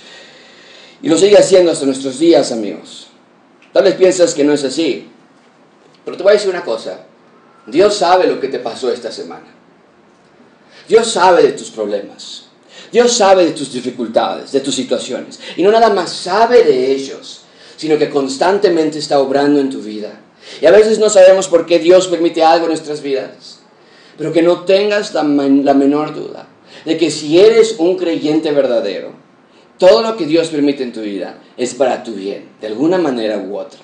[1.02, 3.06] Y lo sigue haciendo hasta nuestros días, amigos.
[3.72, 5.08] Tal vez piensas que no es así,
[6.04, 7.06] pero te voy a decir una cosa.
[7.66, 9.46] Dios sabe lo que te pasó esta semana.
[10.88, 12.49] Dios sabe de tus problemas.
[12.92, 15.38] Dios sabe de tus dificultades, de tus situaciones.
[15.56, 17.42] Y no nada más sabe de ellos,
[17.76, 20.20] sino que constantemente está obrando en tu vida.
[20.60, 23.60] Y a veces no sabemos por qué Dios permite algo en nuestras vidas.
[24.18, 26.46] Pero que no tengas la, menor duda
[26.84, 29.12] de que si eres un creyente verdadero,
[29.78, 33.38] todo lo que Dios permite en tu vida es para tu bien, de alguna manera
[33.38, 33.80] u otra.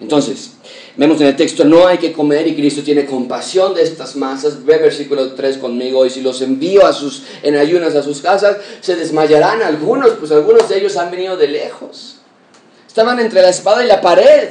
[0.00, 0.52] Entonces,
[0.96, 4.64] vemos en el texto, no hay que comer y Cristo tiene compasión de estas masas.
[4.64, 8.56] Ve versículo 3 conmigo, y si los envío a sus, en ayunas a sus casas,
[8.80, 12.16] se desmayarán algunos, pues algunos de ellos han venido de lejos.
[12.86, 14.48] Estaban entre la espada y la pared,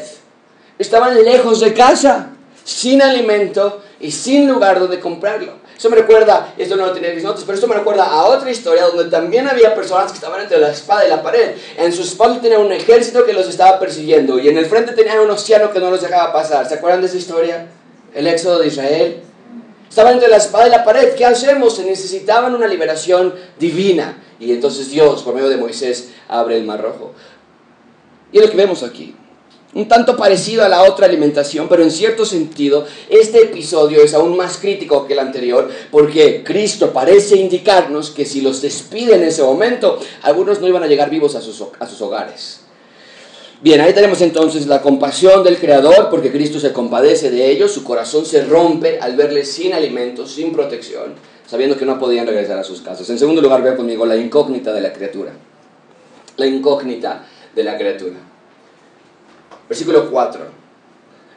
[0.78, 2.32] estaban lejos de casa,
[2.64, 5.65] sin alimento y sin lugar donde comprarlo.
[5.78, 8.50] Eso me recuerda, esto no lo tenía en notas, pero esto me recuerda a otra
[8.50, 11.52] historia donde también había personas que estaban entre la espada y la pared.
[11.78, 15.20] En su espalda tenía un ejército que los estaba persiguiendo y en el frente tenían
[15.20, 16.68] un océano que no los dejaba pasar.
[16.68, 17.68] ¿Se acuerdan de esa historia?
[18.14, 19.22] El éxodo de Israel.
[19.90, 21.14] Estaban entre la espada y la pared.
[21.16, 21.76] ¿Qué hacemos?
[21.76, 24.22] Se necesitaban una liberación divina.
[24.40, 27.14] Y entonces Dios, por medio de Moisés, abre el mar rojo.
[28.32, 29.16] Y es lo que vemos aquí.
[29.76, 34.36] Un tanto parecido a la otra alimentación, pero en cierto sentido este episodio es aún
[34.36, 39.44] más crítico que el anterior porque Cristo parece indicarnos que si los despide en ese
[39.44, 42.62] momento, algunos no iban a llegar vivos a sus, a sus hogares.
[43.62, 47.84] Bien, ahí tenemos entonces la compasión del Creador, porque Cristo se compadece de ellos, su
[47.84, 51.16] corazón se rompe al verles sin alimento, sin protección,
[51.48, 53.10] sabiendo que no podían regresar a sus casas.
[53.10, 55.34] En segundo lugar, veo conmigo la incógnita de la criatura.
[56.38, 58.35] La incógnita de la criatura.
[59.68, 60.66] Versículo 4.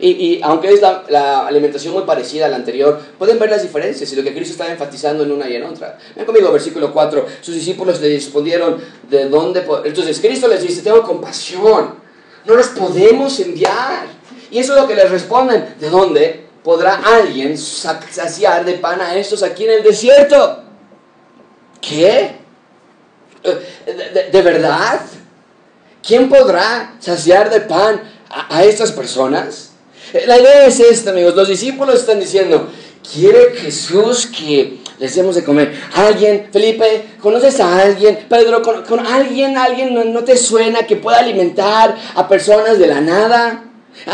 [0.01, 4.17] Y, aunque es la, alimentación muy parecida a la anterior, pueden ver las diferencias y
[4.17, 5.99] lo que Cristo está enfatizando en una y en otra.
[6.14, 7.27] Ven conmigo, versículo 4.
[7.41, 9.67] Sus discípulos le respondieron, ¿de dónde?
[9.85, 11.95] Entonces Cristo les dice, tengo compasión,
[12.45, 14.07] no los podemos enviar.
[14.53, 19.17] Y eso es lo que les responden, ¿de dónde podrá alguien saciar de pan a
[19.17, 20.62] estos aquí en el desierto?
[21.81, 22.37] ¿Qué?
[23.43, 25.01] ¿De, de verdad?
[26.07, 29.71] ¿Quién podrá saciar de pan a, estas personas?
[30.12, 31.35] Eh, la idea es esta, amigos.
[31.35, 32.69] Los discípulos están diciendo,
[33.12, 35.75] ¿quiere Jesús que les demos de comer?
[35.95, 38.27] ¿Alguien, Felipe, conoces a alguien?
[38.29, 43.64] Pedro, ¿con, alguien, alguien no, te suena que pueda alimentar a personas de la nada?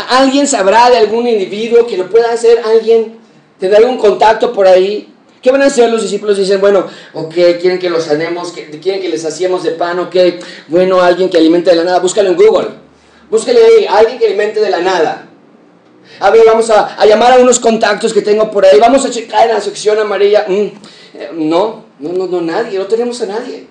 [0.09, 2.59] ¿Alguien sabrá de algún individuo que lo pueda hacer?
[2.65, 3.17] ¿Alguien
[3.59, 5.11] tendrá algún contacto por ahí?
[5.41, 6.37] ¿Qué van a hacer los discípulos?
[6.37, 10.15] Dicen, bueno, ok, quieren que los sanemos, quieren que les hacíamos de pan, ok,
[10.69, 12.84] bueno, alguien que alimente de la nada, búscalo en Google.
[13.29, 15.27] Búscale ahí, alguien que alimente de la nada.
[16.19, 18.79] A ver, vamos a, llamar a unos contactos que tengo por ahí.
[18.79, 20.45] Vamos a checar en la sección amarilla.
[20.47, 22.77] Mm, eh, no, no, no, no, nadie.
[22.77, 23.67] No tenemos a nadie.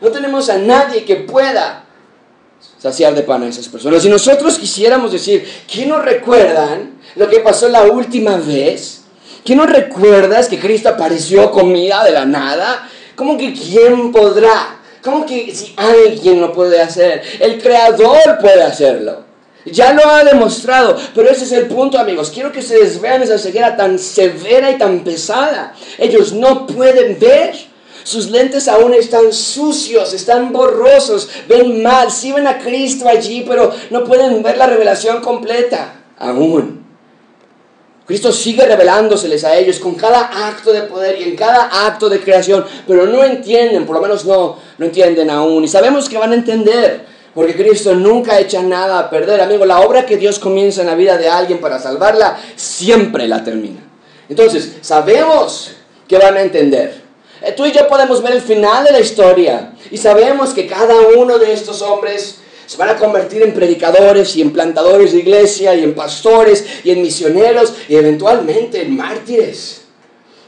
[0.00, 1.84] No tenemos a nadie que pueda
[2.78, 4.02] saciar de pan a esas personas.
[4.02, 9.02] Si nosotros quisiéramos decir, ¿qué nos recuerdan lo que pasó la última vez?
[9.44, 12.88] ¿Qué no recuerdas que Cristo apareció comida de la nada?
[13.16, 14.77] ¿Cómo que quién podrá?
[15.02, 17.22] ¿Cómo que si alguien lo puede hacer?
[17.40, 19.28] El Creador puede hacerlo.
[19.64, 22.30] Ya lo ha demostrado, pero ese es el punto, amigos.
[22.30, 25.74] Quiero que ustedes vean esa ceguera tan severa y tan pesada.
[25.98, 27.54] Ellos no pueden ver.
[28.04, 33.70] Sus lentes aún están sucios, están borrosos, ven mal, sí ven a Cristo allí, pero
[33.90, 36.77] no pueden ver la revelación completa aún.
[38.08, 42.18] Cristo sigue revelándoseles a ellos con cada acto de poder y en cada acto de
[42.20, 45.62] creación, pero no entienden, por lo menos no, no entienden aún.
[45.62, 49.42] Y sabemos que van a entender, porque Cristo nunca echa nada a perder.
[49.42, 53.44] Amigo, la obra que Dios comienza en la vida de alguien para salvarla, siempre la
[53.44, 53.80] termina.
[54.30, 55.72] Entonces, sabemos
[56.08, 57.02] que van a entender.
[57.42, 60.94] Eh, tú y yo podemos ver el final de la historia y sabemos que cada
[61.14, 62.37] uno de estos hombres
[62.68, 66.90] se van a convertir en predicadores y en plantadores de iglesia y en pastores y
[66.90, 69.86] en misioneros y eventualmente en mártires.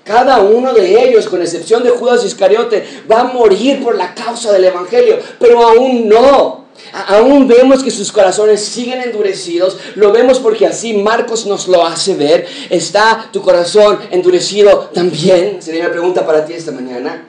[0.04, 4.52] Cada uno de ellos, con excepción de Judas Iscariote, va a morir por la causa
[4.52, 6.66] del Evangelio, pero aún no.
[7.08, 12.16] Aún vemos que sus corazones siguen endurecidos, lo vemos porque así Marcos nos lo hace
[12.16, 12.46] ver.
[12.68, 15.62] ¿Está tu corazón endurecido también?
[15.62, 17.26] Sería mi pregunta para ti esta mañana.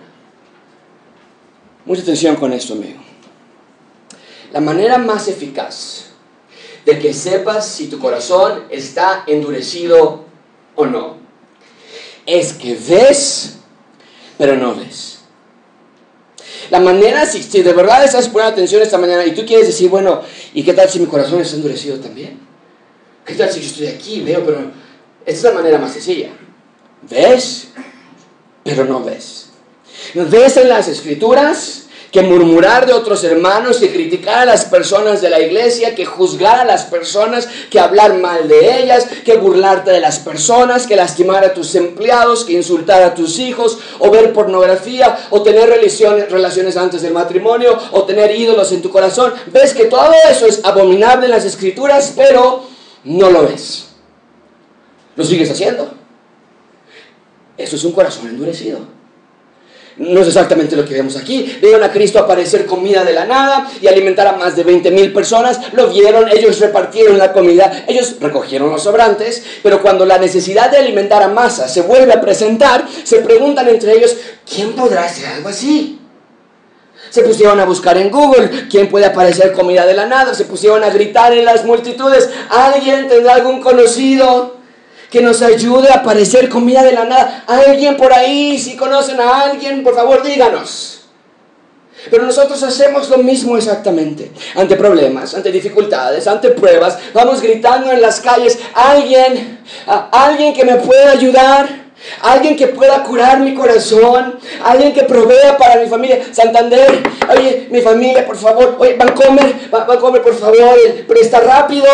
[1.85, 3.10] Mucha atención con esto, amigo.
[4.51, 6.07] La manera más eficaz
[6.85, 10.25] de que sepas si tu corazón está endurecido
[10.75, 11.21] o no
[12.25, 13.57] es que ves,
[14.37, 15.19] pero no ves.
[16.69, 20.21] La manera, si, de verdad estás poniendo atención esta mañana y tú quieres decir, bueno,
[20.53, 22.39] ¿y qué tal si mi corazón está endurecido también?
[23.25, 24.71] ¿Qué tal si yo estoy aquí, veo, pero...
[25.23, 26.29] Esta es la manera más sencilla.
[27.07, 27.67] Ves,
[28.63, 29.49] pero no ves.
[30.15, 31.80] Ves en las escrituras,
[32.11, 36.59] que murmurar de otros hermanos, que criticar a las personas de la iglesia, que juzgar
[36.59, 41.45] a las personas, que hablar mal de ellas, que burlarte de las personas, que lastimar
[41.45, 47.01] a tus empleados, que insultar a tus hijos, o ver pornografía, o tener relaciones antes
[47.01, 49.33] del matrimonio, o tener ídolos en tu corazón.
[49.47, 52.63] Ves que todo eso es abominable en las escrituras, pero
[53.05, 53.87] no lo ves.
[55.15, 55.93] Lo sigues haciendo.
[57.57, 59.00] Eso es un corazón endurecido.
[59.97, 61.57] No es exactamente lo que vemos aquí.
[61.61, 65.11] Vieron a Cristo aparecer comida de la nada y alimentar a más de 20 mil
[65.11, 65.59] personas.
[65.73, 69.43] Lo vieron, ellos repartieron la comida, ellos recogieron los sobrantes.
[69.61, 73.93] Pero cuando la necesidad de alimentar a masa se vuelve a presentar, se preguntan entre
[73.93, 74.15] ellos,
[74.49, 75.99] ¿quién podrá hacer algo así?
[77.09, 80.33] Se pusieron a buscar en Google quién puede aparecer comida de la nada.
[80.33, 84.60] Se pusieron a gritar en las multitudes, ¿alguien tendrá algún conocido?
[85.11, 87.43] Que nos ayude a aparecer comida de la nada.
[87.45, 91.01] Alguien por ahí, si conocen a alguien, por favor díganos.
[92.09, 94.31] Pero nosotros hacemos lo mismo exactamente.
[94.55, 100.75] Ante problemas, ante dificultades, ante pruebas, vamos gritando en las calles, alguien, alguien que me
[100.77, 101.81] pueda ayudar.
[102.23, 104.39] Alguien que pueda curar mi corazón.
[104.63, 106.19] Alguien que provea para mi familia.
[106.31, 108.75] Santander, oye, mi familia, por favor.
[108.79, 110.75] Oye, Vancomer, Vancomer, por favor,
[111.07, 111.85] pero está rápido.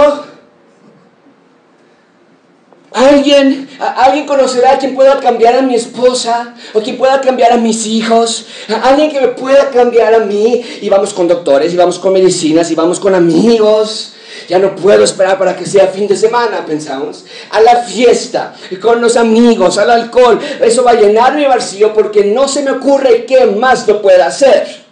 [2.94, 7.58] Alguien, alguien conocerá a quien pueda cambiar a mi esposa o quien pueda cambiar a
[7.58, 8.46] mis hijos.
[8.84, 10.64] Alguien que me pueda cambiar a mí.
[10.82, 14.14] Y vamos con doctores, y vamos con medicinas, y vamos con amigos.
[14.48, 17.26] Ya no puedo esperar para que sea fin de semana, pensamos.
[17.50, 20.40] A la fiesta, con los amigos, al alcohol.
[20.62, 24.28] Eso va a llenar mi vacío porque no se me ocurre qué más lo pueda
[24.28, 24.86] hacer.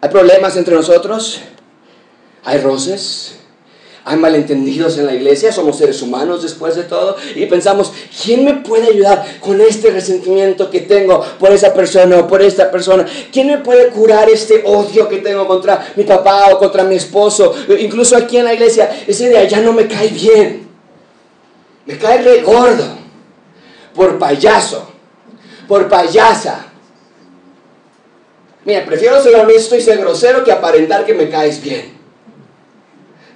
[0.00, 1.40] ¿Hay problemas entre nosotros?
[2.44, 3.36] ¿Hay roces?
[4.04, 8.54] Hay malentendidos en la iglesia, somos seres humanos después de todo, y pensamos, ¿quién me
[8.54, 13.06] puede ayudar con este resentimiento que tengo por esa persona o por esta persona?
[13.32, 17.54] ¿Quién me puede curar este odio que tengo contra mi papá o contra mi esposo?
[17.78, 20.68] Incluso aquí en la iglesia, ese día ya no me cae bien,
[21.86, 22.98] me cae re gordo,
[23.94, 24.88] por payaso,
[25.68, 26.66] por payasa.
[28.64, 32.01] Mira, prefiero ser honesto y ser grosero que aparentar que me caes bien.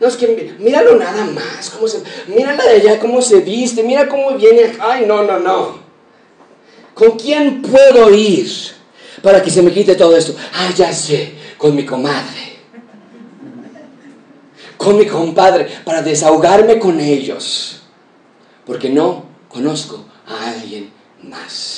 [0.01, 4.09] No, es que míralo nada más, cómo se, mírala de allá, cómo se viste, mira
[4.09, 4.77] cómo viene.
[4.81, 5.79] Ay, no, no, no.
[6.93, 8.51] ¿Con quién puedo ir
[9.23, 10.35] para que se me quite todo esto?
[10.55, 12.57] Ah, ya sé, con mi comadre.
[14.77, 17.83] Con mi compadre, para desahogarme con ellos.
[18.67, 20.91] Porque no conozco a alguien
[21.23, 21.76] más.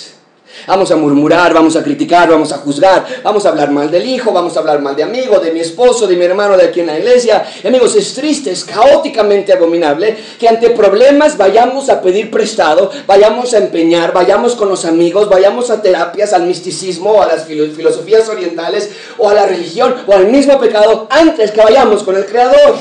[0.68, 4.32] Vamos a murmurar, vamos a criticar, vamos a juzgar, vamos a hablar mal del hijo,
[4.32, 6.88] vamos a hablar mal de amigo, de mi esposo, de mi hermano, de aquí en
[6.88, 7.42] la iglesia.
[7.64, 13.58] amigos, es triste, es caóticamente abominable que ante problemas vayamos a pedir prestado, vayamos a
[13.58, 19.26] empeñar, vayamos con los amigos, vayamos a terapias, al misticismo, a las filosofías orientales, o
[19.26, 22.76] a la religión, o al mismo pecado, antes que vayamos con el Creador.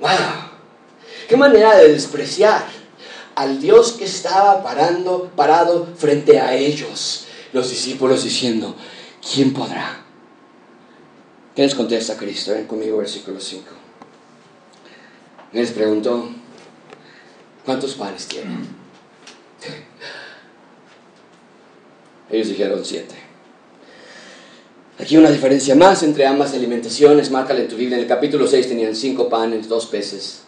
[0.00, 0.10] ¡Wow!
[1.28, 2.83] ¡Qué manera de despreciar!
[3.34, 8.74] Al Dios que estaba parando, parado frente a ellos, los discípulos diciendo,
[9.32, 10.04] ¿quién podrá?
[11.54, 12.52] ¿Qué les contesta Cristo?
[12.52, 13.64] Ven conmigo, versículo 5.
[15.52, 16.28] Les preguntó,
[17.64, 18.66] ¿cuántos panes tienen?
[22.30, 23.14] Ellos dijeron siete.
[24.98, 27.30] Aquí una diferencia más entre ambas alimentaciones.
[27.30, 27.96] Márcale en tu Biblia.
[27.96, 30.42] En el capítulo 6 tenían cinco panes, dos peces.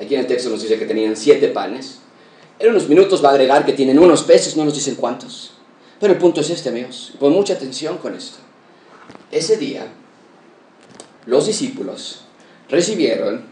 [0.00, 1.98] Aquí en el texto nos dice que tenían siete panes.
[2.58, 5.52] En unos minutos va a agregar que tienen unos peces, no nos dicen cuántos.
[6.00, 7.12] Pero el punto es este, amigos.
[7.18, 8.38] Pon mucha atención con esto.
[9.30, 9.86] Ese día,
[11.26, 12.20] los discípulos
[12.68, 13.44] recibieron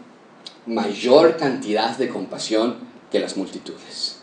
[0.65, 2.77] mayor cantidad de compasión
[3.11, 4.19] que las multitudes.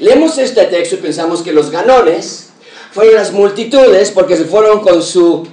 [0.00, 2.50] Leemos este texto y pensamos que los ganones
[2.92, 5.46] fueron las multitudes porque se fueron con su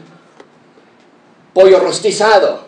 [1.53, 2.67] pollo rostizado.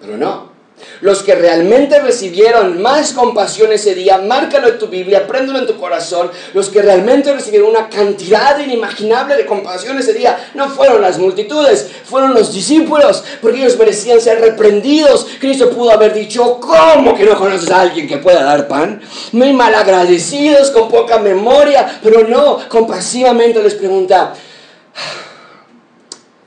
[0.00, 0.55] Pero no.
[1.00, 5.76] Los que realmente recibieron más compasión ese día, márcalo en tu Biblia, préndelo en tu
[5.76, 6.30] corazón.
[6.54, 11.88] Los que realmente recibieron una cantidad inimaginable de compasión ese día no fueron las multitudes,
[12.04, 15.26] fueron los discípulos, porque ellos merecían ser reprendidos.
[15.38, 19.00] Cristo pudo haber dicho, ¿cómo que no conoces a alguien que pueda dar pan?
[19.32, 24.34] Muy malagradecidos, con poca memoria, pero no, compasivamente les pregunta,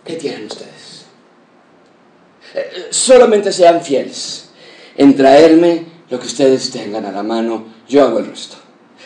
[0.04, 0.70] ¿qué tienen ustedes?
[2.56, 4.39] Eh, solamente sean fieles
[5.00, 8.58] en traerme lo que ustedes tengan a la mano, yo hago el resto.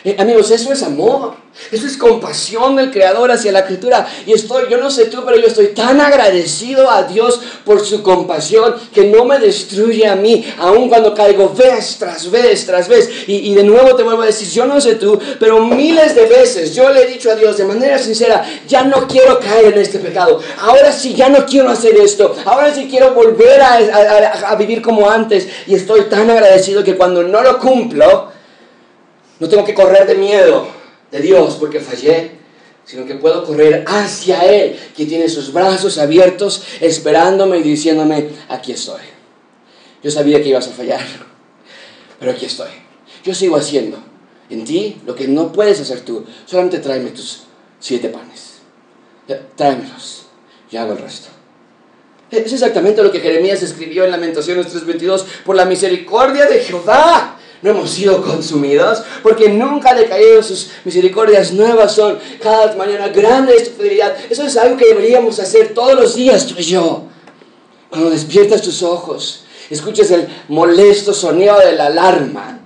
[0.04, 1.42] Eh, amigos, eso es amor.
[1.70, 4.06] Eso es compasión del Creador hacia la criatura.
[4.26, 8.02] Y estoy, yo no sé tú, pero yo estoy tan agradecido a Dios por su
[8.02, 13.08] compasión que no me destruye a mí, aun cuando caigo vez tras vez tras vez.
[13.28, 16.26] Y, y de nuevo te vuelvo a decir, yo no sé tú, pero miles de
[16.26, 19.78] veces yo le he dicho a Dios de manera sincera, ya no quiero caer en
[19.78, 20.40] este pecado.
[20.60, 22.34] Ahora sí, ya no quiero hacer esto.
[22.44, 25.46] Ahora sí quiero volver a, a, a vivir como antes.
[25.68, 28.33] Y estoy tan agradecido que cuando no lo cumplo,
[29.40, 30.68] no tengo que correr de miedo
[31.10, 32.32] de Dios porque fallé,
[32.84, 38.72] sino que puedo correr hacia Él, que tiene sus brazos abiertos, esperándome y diciéndome, aquí
[38.72, 39.00] estoy.
[40.02, 41.00] Yo sabía que ibas a fallar,
[42.18, 42.70] pero aquí estoy.
[43.24, 43.98] Yo sigo haciendo
[44.50, 46.24] en ti lo que no puedes hacer tú.
[46.44, 47.44] Solamente tráeme tus
[47.80, 48.58] siete panes.
[49.56, 50.26] Tráemelos.
[50.70, 51.28] Yo hago el resto.
[52.30, 55.24] Es exactamente lo que Jeremías escribió en Lamentaciones 3:22.
[55.44, 61.50] Por la misericordia de Jehová no hemos sido consumidos, porque nunca ha decaído sus misericordias
[61.54, 64.14] nuevas son cada mañana grande es tu fidelidad.
[64.28, 67.04] Eso es algo que deberíamos hacer todos los días tú y yo.
[67.88, 72.60] Cuando despiertas tus ojos, escuchas el molesto sonido de la alarma,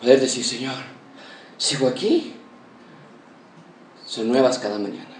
[0.00, 0.76] poder decir, Señor,
[1.58, 2.32] sigo aquí.
[4.06, 5.14] Son nuevas cada mañana.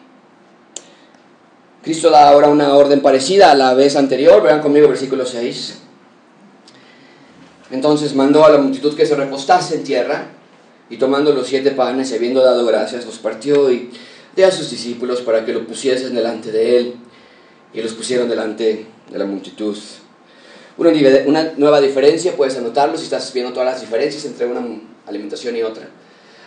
[1.83, 4.43] Cristo da ahora una orden parecida a la vez anterior.
[4.43, 5.83] Vean conmigo versículo 6.
[7.71, 10.29] Entonces mandó a la multitud que se repostase en tierra
[10.89, 13.91] Y tomando los siete panes y habiendo dado gracias, los partió y
[14.37, 16.95] dio a sus discípulos para que lo pusiesen delante de él.
[17.75, 19.77] Y los pusieron delante de la multitud.
[20.79, 24.63] Una, nueva diferencia, puedes anotarlo si estás viendo todas las diferencias entre una
[25.07, 25.89] alimentación y otra.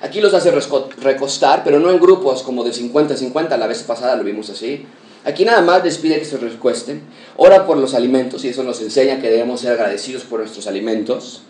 [0.01, 4.23] Aquí los hace recostar, pero no en grupos como de 50-50, la vez pasada lo
[4.23, 4.85] vimos así.
[5.25, 7.01] Aquí nada más les pide que se recuesten,
[7.35, 11.43] ora por los alimentos, y eso nos enseña que debemos ser agradecidos por nuestros alimentos.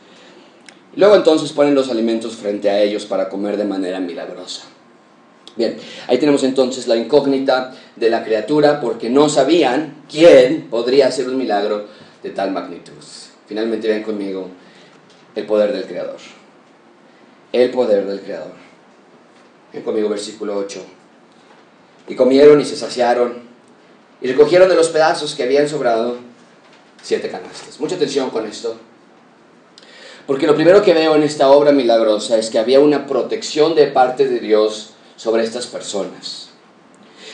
[0.95, 4.63] Luego entonces ponen los alimentos frente a ellos para comer de manera milagrosa.
[5.55, 11.27] Bien, ahí tenemos entonces la incógnita de la criatura porque no sabían quién podría hacer
[11.27, 11.85] un milagro
[12.23, 12.93] de tal magnitud.
[13.45, 14.47] Finalmente ven conmigo
[15.35, 16.17] el poder del Creador.
[17.51, 18.53] El poder del Creador.
[19.73, 20.81] Ven conmigo versículo 8.
[22.07, 23.48] Y comieron y se saciaron
[24.21, 26.17] y recogieron de los pedazos que habían sobrado
[27.01, 27.79] siete canastas.
[27.79, 28.75] Mucha atención con esto.
[30.27, 33.87] Porque lo primero que veo en esta obra milagrosa es que había una protección de
[33.87, 36.49] parte de Dios sobre estas personas.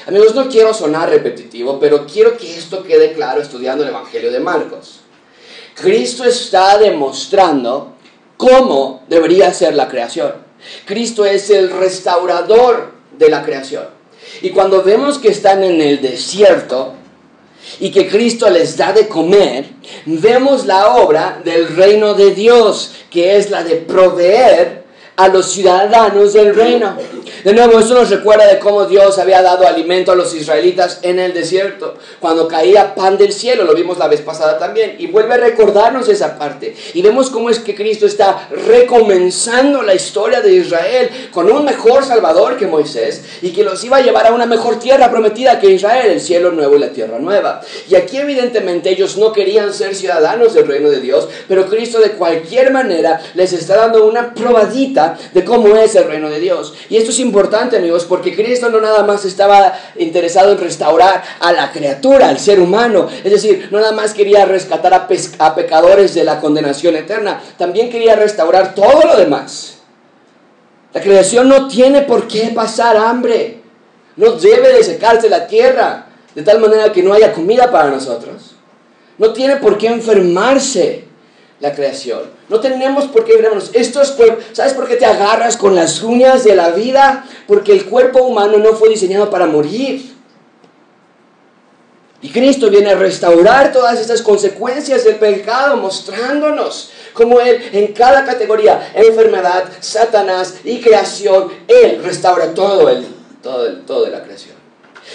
[0.07, 4.39] Amigos, no quiero sonar repetitivo, pero quiero que esto quede claro estudiando el Evangelio de
[4.39, 5.01] Marcos.
[5.73, 7.93] Cristo está demostrando
[8.37, 10.33] cómo debería ser la creación.
[10.85, 13.94] Cristo es el restaurador de la creación.
[14.41, 16.93] Y cuando vemos que están en el desierto
[17.79, 19.65] y que Cristo les da de comer,
[20.05, 24.84] vemos la obra del reino de Dios, que es la de proveer
[25.15, 26.95] a los ciudadanos del reino.
[27.43, 31.19] De nuevo, esto nos recuerda de cómo Dios había dado alimento a los israelitas en
[31.19, 35.35] el desierto, cuando caía pan del cielo, lo vimos la vez pasada también, y vuelve
[35.35, 36.75] a recordarnos esa parte.
[36.93, 42.03] Y vemos cómo es que Cristo está recomenzando la historia de Israel con un mejor
[42.03, 45.69] Salvador que Moisés, y que los iba a llevar a una mejor tierra prometida que
[45.69, 47.61] Israel, el cielo nuevo y la tierra nueva.
[47.87, 52.13] Y aquí evidentemente ellos no querían ser ciudadanos del reino de Dios, pero Cristo de
[52.13, 56.73] cualquier manera les está dando una probadita de cómo es el reino de Dios.
[56.89, 61.51] Y esto es importante, amigos, porque Cristo no nada más estaba interesado en restaurar a
[61.51, 63.07] la criatura, al ser humano.
[63.23, 65.07] Es decir, no nada más quería rescatar a,
[65.39, 69.77] a pecadores de la condenación eterna, también quería restaurar todo lo demás.
[70.93, 73.59] La creación no tiene por qué pasar hambre.
[74.15, 78.55] No debe de secarse la tierra de tal manera que no haya comida para nosotros.
[79.17, 81.05] No tiene por qué enfermarse
[81.59, 82.21] la creación.
[82.49, 83.71] No tenemos por qué vernos.
[83.73, 84.13] Esto es
[84.51, 87.25] ¿Sabes por qué te agarras con las uñas de la vida?
[87.47, 90.15] Porque el cuerpo humano no fue diseñado para morir.
[92.21, 98.25] Y Cristo viene a restaurar todas estas consecuencias del pecado, mostrándonos cómo Él en cada
[98.25, 103.05] categoría, enfermedad, Satanás y creación, Él restaura todo, el,
[103.43, 104.54] todo, el, todo de la creación.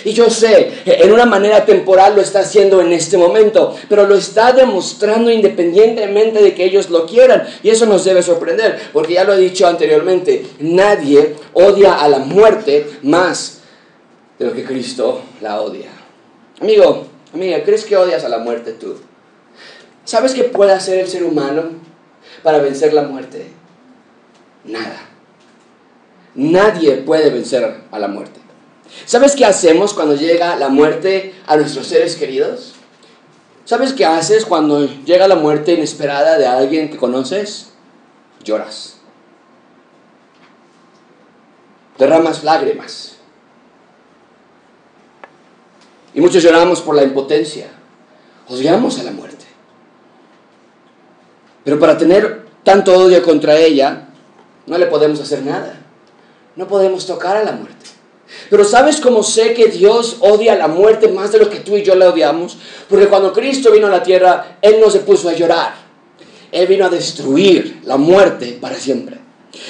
[0.05, 4.17] Y yo sé, en una manera temporal lo está haciendo en este momento, pero lo
[4.17, 7.47] está demostrando independientemente de que ellos lo quieran.
[7.63, 12.19] Y eso nos debe sorprender, porque ya lo he dicho anteriormente, nadie odia a la
[12.19, 13.61] muerte más
[14.39, 15.91] de lo que Cristo la odia.
[16.61, 18.97] Amigo, amiga, ¿crees que odias a la muerte tú?
[20.05, 21.71] ¿Sabes qué puede hacer el ser humano
[22.43, 23.47] para vencer la muerte?
[24.65, 25.07] Nada.
[26.35, 28.41] Nadie puede vencer a la muerte.
[29.07, 32.75] ¿Sabes qué hacemos cuando llega la muerte a nuestros seres queridos?
[33.65, 37.71] ¿Sabes qué haces cuando llega la muerte inesperada de alguien que conoces?
[38.43, 38.97] Lloras.
[41.99, 43.17] Derramas lágrimas.
[46.15, 47.69] Y muchos lloramos por la impotencia.
[48.49, 49.45] Odiamos a la muerte.
[51.63, 54.09] Pero para tener tanto odio contra ella,
[54.67, 55.79] no le podemos hacer nada.
[56.57, 58.00] No podemos tocar a la muerte.
[58.49, 61.83] Pero ¿sabes cómo sé que Dios odia la muerte más de lo que tú y
[61.83, 62.57] yo la odiamos?
[62.89, 65.75] Porque cuando Cristo vino a la tierra, Él no se puso a llorar.
[66.53, 69.19] Él vino a destruir la muerte para siempre.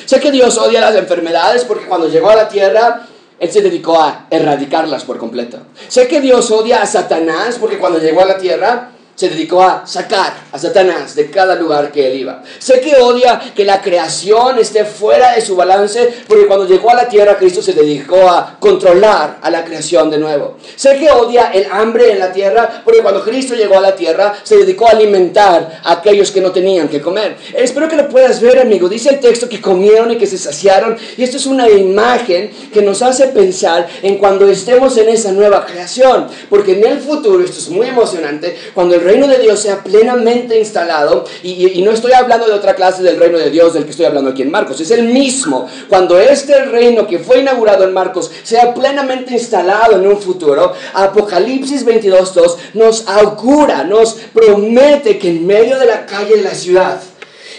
[0.04, 3.06] Sé que Dios odia las enfermedades porque cuando llegó a la tierra,
[3.38, 5.58] Él se dedicó a erradicarlas por completo.
[5.88, 9.87] Sé que Dios odia a Satanás porque cuando llegó a la tierra, se dedicó a
[9.87, 12.43] sacar a Satanás de cada lugar que él iba.
[12.59, 16.95] Sé que odia que la creación esté fuera de su balance, porque cuando llegó a
[16.95, 20.57] la tierra Cristo se dedicó a controlar a la creación de nuevo.
[20.75, 24.33] Sé que odia el hambre en la tierra, porque cuando Cristo llegó a la tierra
[24.43, 27.37] se dedicó a alimentar a aquellos que no tenían que comer.
[27.55, 28.89] Espero que lo puedas ver, amigo.
[28.89, 32.81] Dice el texto que comieron y que se saciaron, y esto es una imagen que
[32.81, 37.59] nos hace pensar en cuando estemos en esa nueva creación, porque en el futuro, esto
[37.59, 42.46] es muy emocionante, cuando el reino de Dios sea plenamente instalado, y, no estoy hablando
[42.46, 44.90] de otra clase del reino de Dios del que estoy hablando aquí en Marcos, es
[44.90, 45.68] el mismo.
[45.88, 51.84] Cuando este reino que fue inaugurado en Marcos sea plenamente instalado en un futuro, Apocalipsis
[51.84, 57.00] 22.2 nos augura, nos promete que en medio de la calle de la ciudad,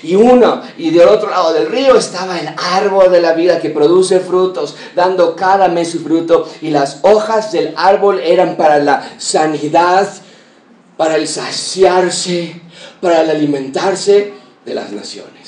[0.04, 3.70] Y uno, y del otro lado del río estaba el árbol de la vida que
[3.70, 6.48] produce frutos, dando cada mes su fruto.
[6.60, 10.08] Y las hojas del árbol eran para la sanidad,
[11.02, 12.62] para el saciarse,
[13.02, 14.34] para el alimentarse
[14.64, 15.41] de las naciones.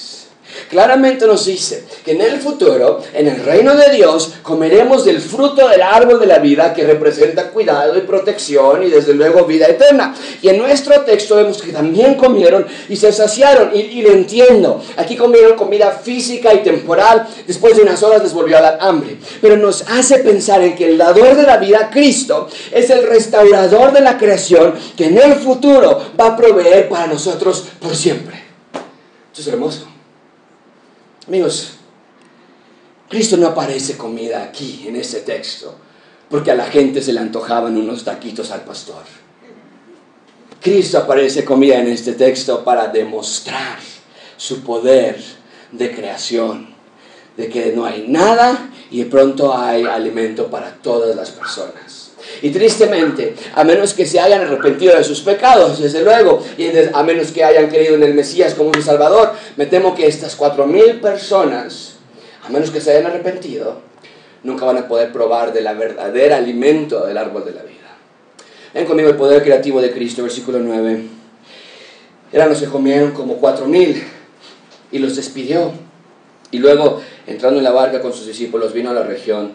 [0.74, 5.67] Claramente nos dice que en el futuro, en el reino de Dios, comeremos del fruto
[5.67, 10.15] del árbol de la vida que representa cuidado y protección y desde luego vida eterna.
[10.41, 13.69] Y en nuestro texto vemos que también comieron y se saciaron.
[13.76, 14.82] Y, lo entiendo.
[14.97, 17.28] Aquí comieron comida física y temporal.
[17.45, 19.17] Después de unas horas les volvió a dar hambre.
[19.41, 23.93] Pero nos hace pensar en que el dador de la vida, Cristo, es el restaurador
[23.93, 28.41] de la creación que en el futuro va a proveer para nosotros por siempre.
[29.32, 29.92] Esto es hermoso.
[31.28, 31.74] Amigos,
[33.09, 35.76] Cristo no aparece comida aquí en este texto
[36.30, 39.03] porque a la gente se le antojaban unos taquitos al pastor.
[40.59, 43.78] Cristo aparece comida en este texto para demostrar
[44.36, 45.21] su poder
[45.71, 46.74] de creación,
[47.38, 51.92] de que no hay nada y de pronto hay alimento para todas las personas.
[52.43, 57.01] Y tristemente, a menos que se hayan arrepentido de sus pecados, desde luego, y a
[57.01, 60.67] menos que hayan creído en el Mesías como su Salvador, me temo que estas cuatro
[60.67, 61.93] mil personas,
[62.43, 63.79] a menos que se hayan arrepentido,
[64.43, 67.95] nunca van a poder probar de la verdadera alimento del árbol de la vida.
[68.73, 71.01] Ven conmigo el poder creativo de Cristo, versículo 9.
[72.33, 74.03] Eran los que comieron como cuatro mil
[74.91, 75.71] y los despidió.
[76.51, 79.53] Y luego, entrando en la barca con sus discípulos, vino a la región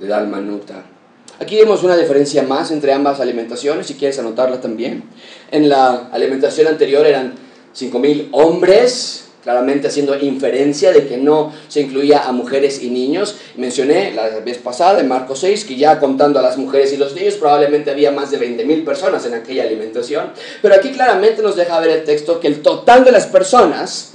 [0.00, 0.93] de Dalmanuta
[1.40, 5.04] Aquí vemos una diferencia más entre ambas alimentaciones, si quieres anotarla también.
[5.50, 7.34] En la alimentación anterior eran
[7.76, 13.36] 5.000 hombres, claramente haciendo inferencia de que no se incluía a mujeres y niños.
[13.56, 17.14] Mencioné la vez pasada en Marcos 6 que ya contando a las mujeres y los
[17.14, 20.30] niños probablemente había más de 20.000 personas en aquella alimentación.
[20.62, 24.12] Pero aquí claramente nos deja ver el texto que el total de las personas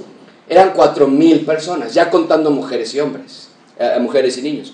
[0.47, 4.74] eran 4.000 personas, ya contando mujeres y hombres, eh, mujeres y niños.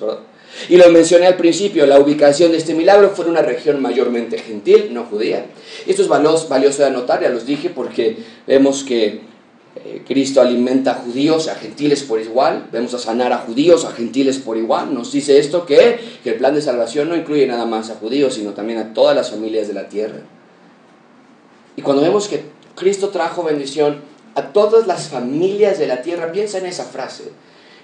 [0.69, 4.37] Y lo mencioné al principio, la ubicación de este milagro fue en una región mayormente
[4.37, 5.45] gentil, no judía.
[5.85, 9.21] Esto es valioso de anotar, ya los dije, porque vemos que
[9.75, 12.69] eh, Cristo alimenta a judíos, a gentiles por igual.
[12.71, 14.93] Vemos a sanar a judíos, a gentiles por igual.
[14.93, 18.35] Nos dice esto que, que el plan de salvación no incluye nada más a judíos,
[18.35, 20.21] sino también a todas las familias de la tierra.
[21.75, 22.43] Y cuando vemos que
[22.75, 24.01] Cristo trajo bendición
[24.35, 27.25] a todas las familias de la tierra, piensa en esa frase.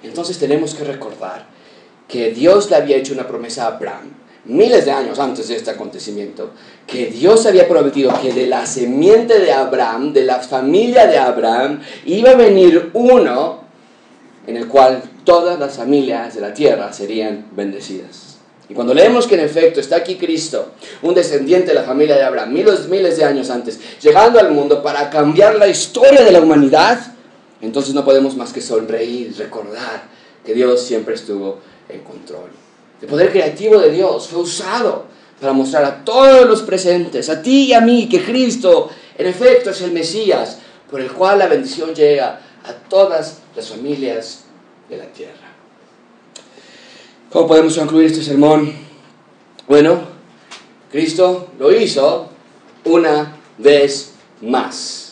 [0.03, 1.45] Entonces tenemos que recordar
[2.11, 4.11] que Dios le había hecho una promesa a Abraham,
[4.45, 6.51] miles de años antes de este acontecimiento,
[6.85, 11.79] que Dios había prometido que de la semiente de Abraham, de la familia de Abraham,
[12.05, 13.61] iba a venir uno
[14.45, 18.35] en el cual todas las familias de la tierra serían bendecidas.
[18.67, 22.23] Y cuando leemos que en efecto está aquí Cristo, un descendiente de la familia de
[22.23, 26.41] Abraham, miles, miles de años antes, llegando al mundo para cambiar la historia de la
[26.41, 26.99] humanidad,
[27.61, 30.03] entonces no podemos más que sonreír, recordar
[30.45, 31.59] que Dios siempre estuvo
[31.91, 32.49] en control.
[33.01, 35.05] El poder creativo de Dios fue usado
[35.39, 39.71] para mostrar a todos los presentes, a ti y a mí, que Cristo en efecto
[39.71, 44.43] es el Mesías por el cual la bendición llega a todas las familias
[44.89, 45.51] de la tierra.
[47.31, 48.73] ¿Cómo podemos concluir este sermón?
[49.67, 50.01] Bueno,
[50.91, 52.29] Cristo lo hizo
[52.83, 55.10] una vez más.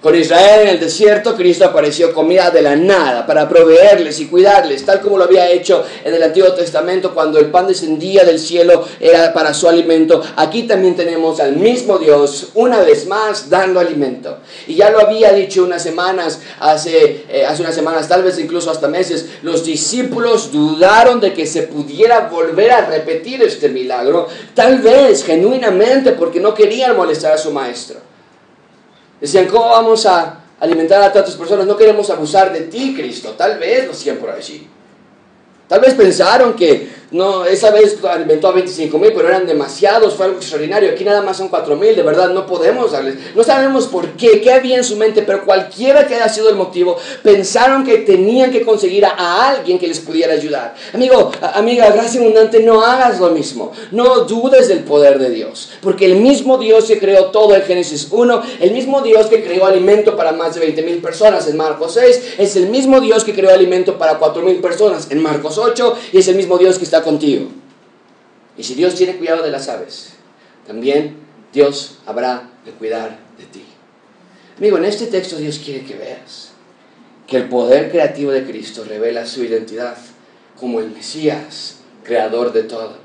[0.00, 4.86] Con Israel en el desierto, Cristo apareció comida de la nada para proveerles y cuidarles,
[4.86, 8.82] tal como lo había hecho en el Antiguo Testamento cuando el pan descendía del cielo
[8.98, 10.22] era para su alimento.
[10.36, 14.38] Aquí también tenemos al mismo Dios una vez más dando alimento.
[14.66, 18.70] Y ya lo había dicho unas semanas, hace, eh, hace unas semanas, tal vez incluso
[18.70, 24.78] hasta meses, los discípulos dudaron de que se pudiera volver a repetir este milagro, tal
[24.78, 28.09] vez genuinamente porque no querían molestar a su maestro.
[29.20, 31.66] Decían, ¿cómo vamos a alimentar a tantas personas?
[31.66, 33.34] No queremos abusar de ti, Cristo.
[33.36, 34.66] Tal vez lo hacían por allí.
[35.68, 40.26] Tal vez pensaron que no, esa vez alimentó a 25 mil, pero eran demasiados, fue
[40.26, 40.90] algo extraordinario.
[40.90, 43.16] Aquí nada más son 4 mil, de verdad no podemos darles.
[43.34, 46.54] No sabemos por qué, qué había en su mente, pero cualquiera que haya sido el
[46.54, 50.74] motivo, pensaron que tenían que conseguir a, alguien que les pudiera ayudar.
[50.94, 53.72] Amigo, amiga, gracia abundante, no hagas lo mismo.
[53.90, 58.06] No dudes del poder de Dios, porque el mismo Dios que creó todo en Génesis
[58.10, 61.94] 1, el mismo Dios que creó alimento para más de 20 mil personas en Marcos
[61.94, 65.96] 6, es el mismo Dios que creó alimento para 4 mil personas en Marcos 8,
[66.12, 67.48] y es el mismo Dios que está contigo.
[68.56, 70.14] Y si Dios tiene cuidado de las aves,
[70.66, 71.16] también
[71.52, 73.64] Dios habrá de cuidar de ti.
[74.58, 76.50] Amigo, en este texto Dios quiere que veas
[77.26, 79.96] que el poder creativo de Cristo revela su identidad
[80.58, 82.98] como el Mesías, creador de todo.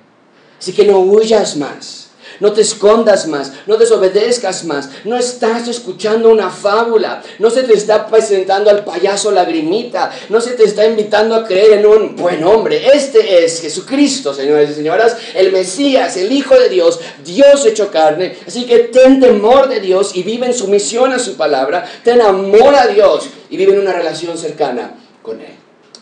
[0.60, 2.05] Así que no huyas más.
[2.40, 7.74] No te escondas más, no desobedezcas más, no estás escuchando una fábula, no se te
[7.74, 12.44] está presentando al payaso lagrimita, no se te está invitando a creer en un buen
[12.44, 12.88] hombre.
[12.94, 18.38] Este es Jesucristo, señores y señoras, el Mesías, el Hijo de Dios, Dios hecho carne.
[18.48, 22.76] Así que ten temor de Dios y vive en sumisión a su palabra, ten amor
[22.76, 25.54] a Dios y vive en una relación cercana con Él.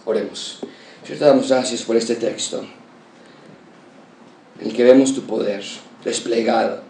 [0.06, 0.60] Oremos.
[1.04, 2.66] Señor, te damos gracias por este texto
[4.60, 5.64] en el que vemos tu poder
[6.04, 6.82] desplegado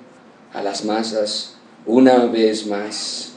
[0.53, 1.55] a las masas
[1.85, 3.31] una vez más.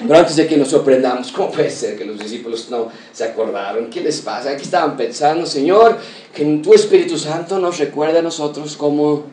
[0.00, 3.90] Pero antes de que nos sorprendamos, ¿cómo puede ser que los discípulos no se acordaron?
[3.90, 4.56] ¿Qué les pasa?
[4.56, 5.44] ¿Qué estaban pensando?
[5.44, 5.98] Señor,
[6.34, 9.24] que tu Espíritu Santo nos recuerde a nosotros cómo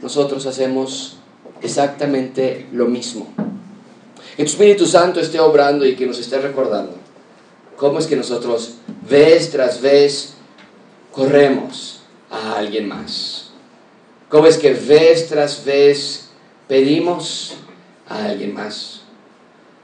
[0.00, 1.18] nosotros hacemos
[1.60, 3.26] exactamente lo mismo.
[4.36, 6.94] Que tu Espíritu Santo esté obrando y que nos esté recordando
[7.76, 8.76] cómo es que nosotros
[9.08, 10.34] vez tras vez
[11.12, 12.00] corremos
[12.30, 13.35] a alguien más
[14.28, 16.30] ¿Cómo es que vez tras vez
[16.66, 17.54] pedimos
[18.08, 19.02] a alguien más?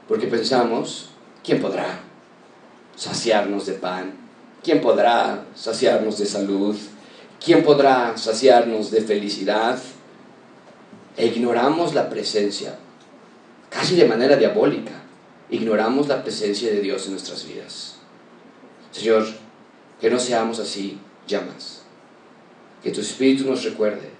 [0.05, 2.01] Porque pensamos, ¿quién podrá
[2.93, 4.13] saciarnos de pan?
[4.61, 6.75] ¿Quién podrá saciarnos de salud?
[7.43, 9.79] ¿Quién podrá saciarnos de felicidad?
[11.15, 12.77] E ignoramos la presencia,
[13.69, 15.03] casi de manera diabólica,
[15.51, 17.95] ignoramos la presencia de Dios en nuestras vidas.
[18.91, 19.25] Señor,
[20.01, 21.83] que no seamos así ya más.
[22.83, 24.12] Que tu Espíritu nos recuerde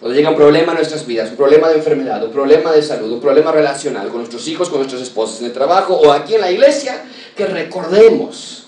[0.00, 3.10] cuando llega un problema en nuestras vidas, un problema de enfermedad, un problema de salud,
[3.12, 6.40] un problema relacional con nuestros hijos, con nuestras esposas, en el trabajo o aquí en
[6.40, 7.04] la iglesia,
[7.36, 8.66] que recordemos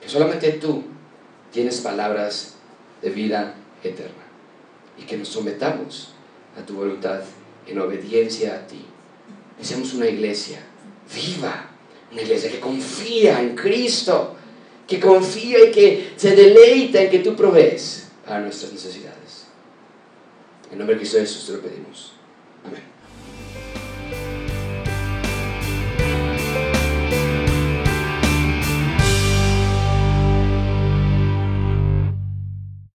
[0.00, 0.84] que solamente tú
[1.52, 2.54] tienes palabras
[3.02, 4.24] de vida eterna
[4.98, 6.12] y que nos sometamos
[6.58, 7.20] a tu voluntad
[7.66, 8.84] en obediencia a ti.
[9.58, 10.58] Que seamos una iglesia
[11.14, 11.70] viva,
[12.12, 14.36] una iglesia que confía en Cristo,
[14.86, 19.15] que confía y que se deleita en que tú provees para nuestras necesidades.
[20.70, 22.15] En nombre de Cristo Jesús te lo pedimos.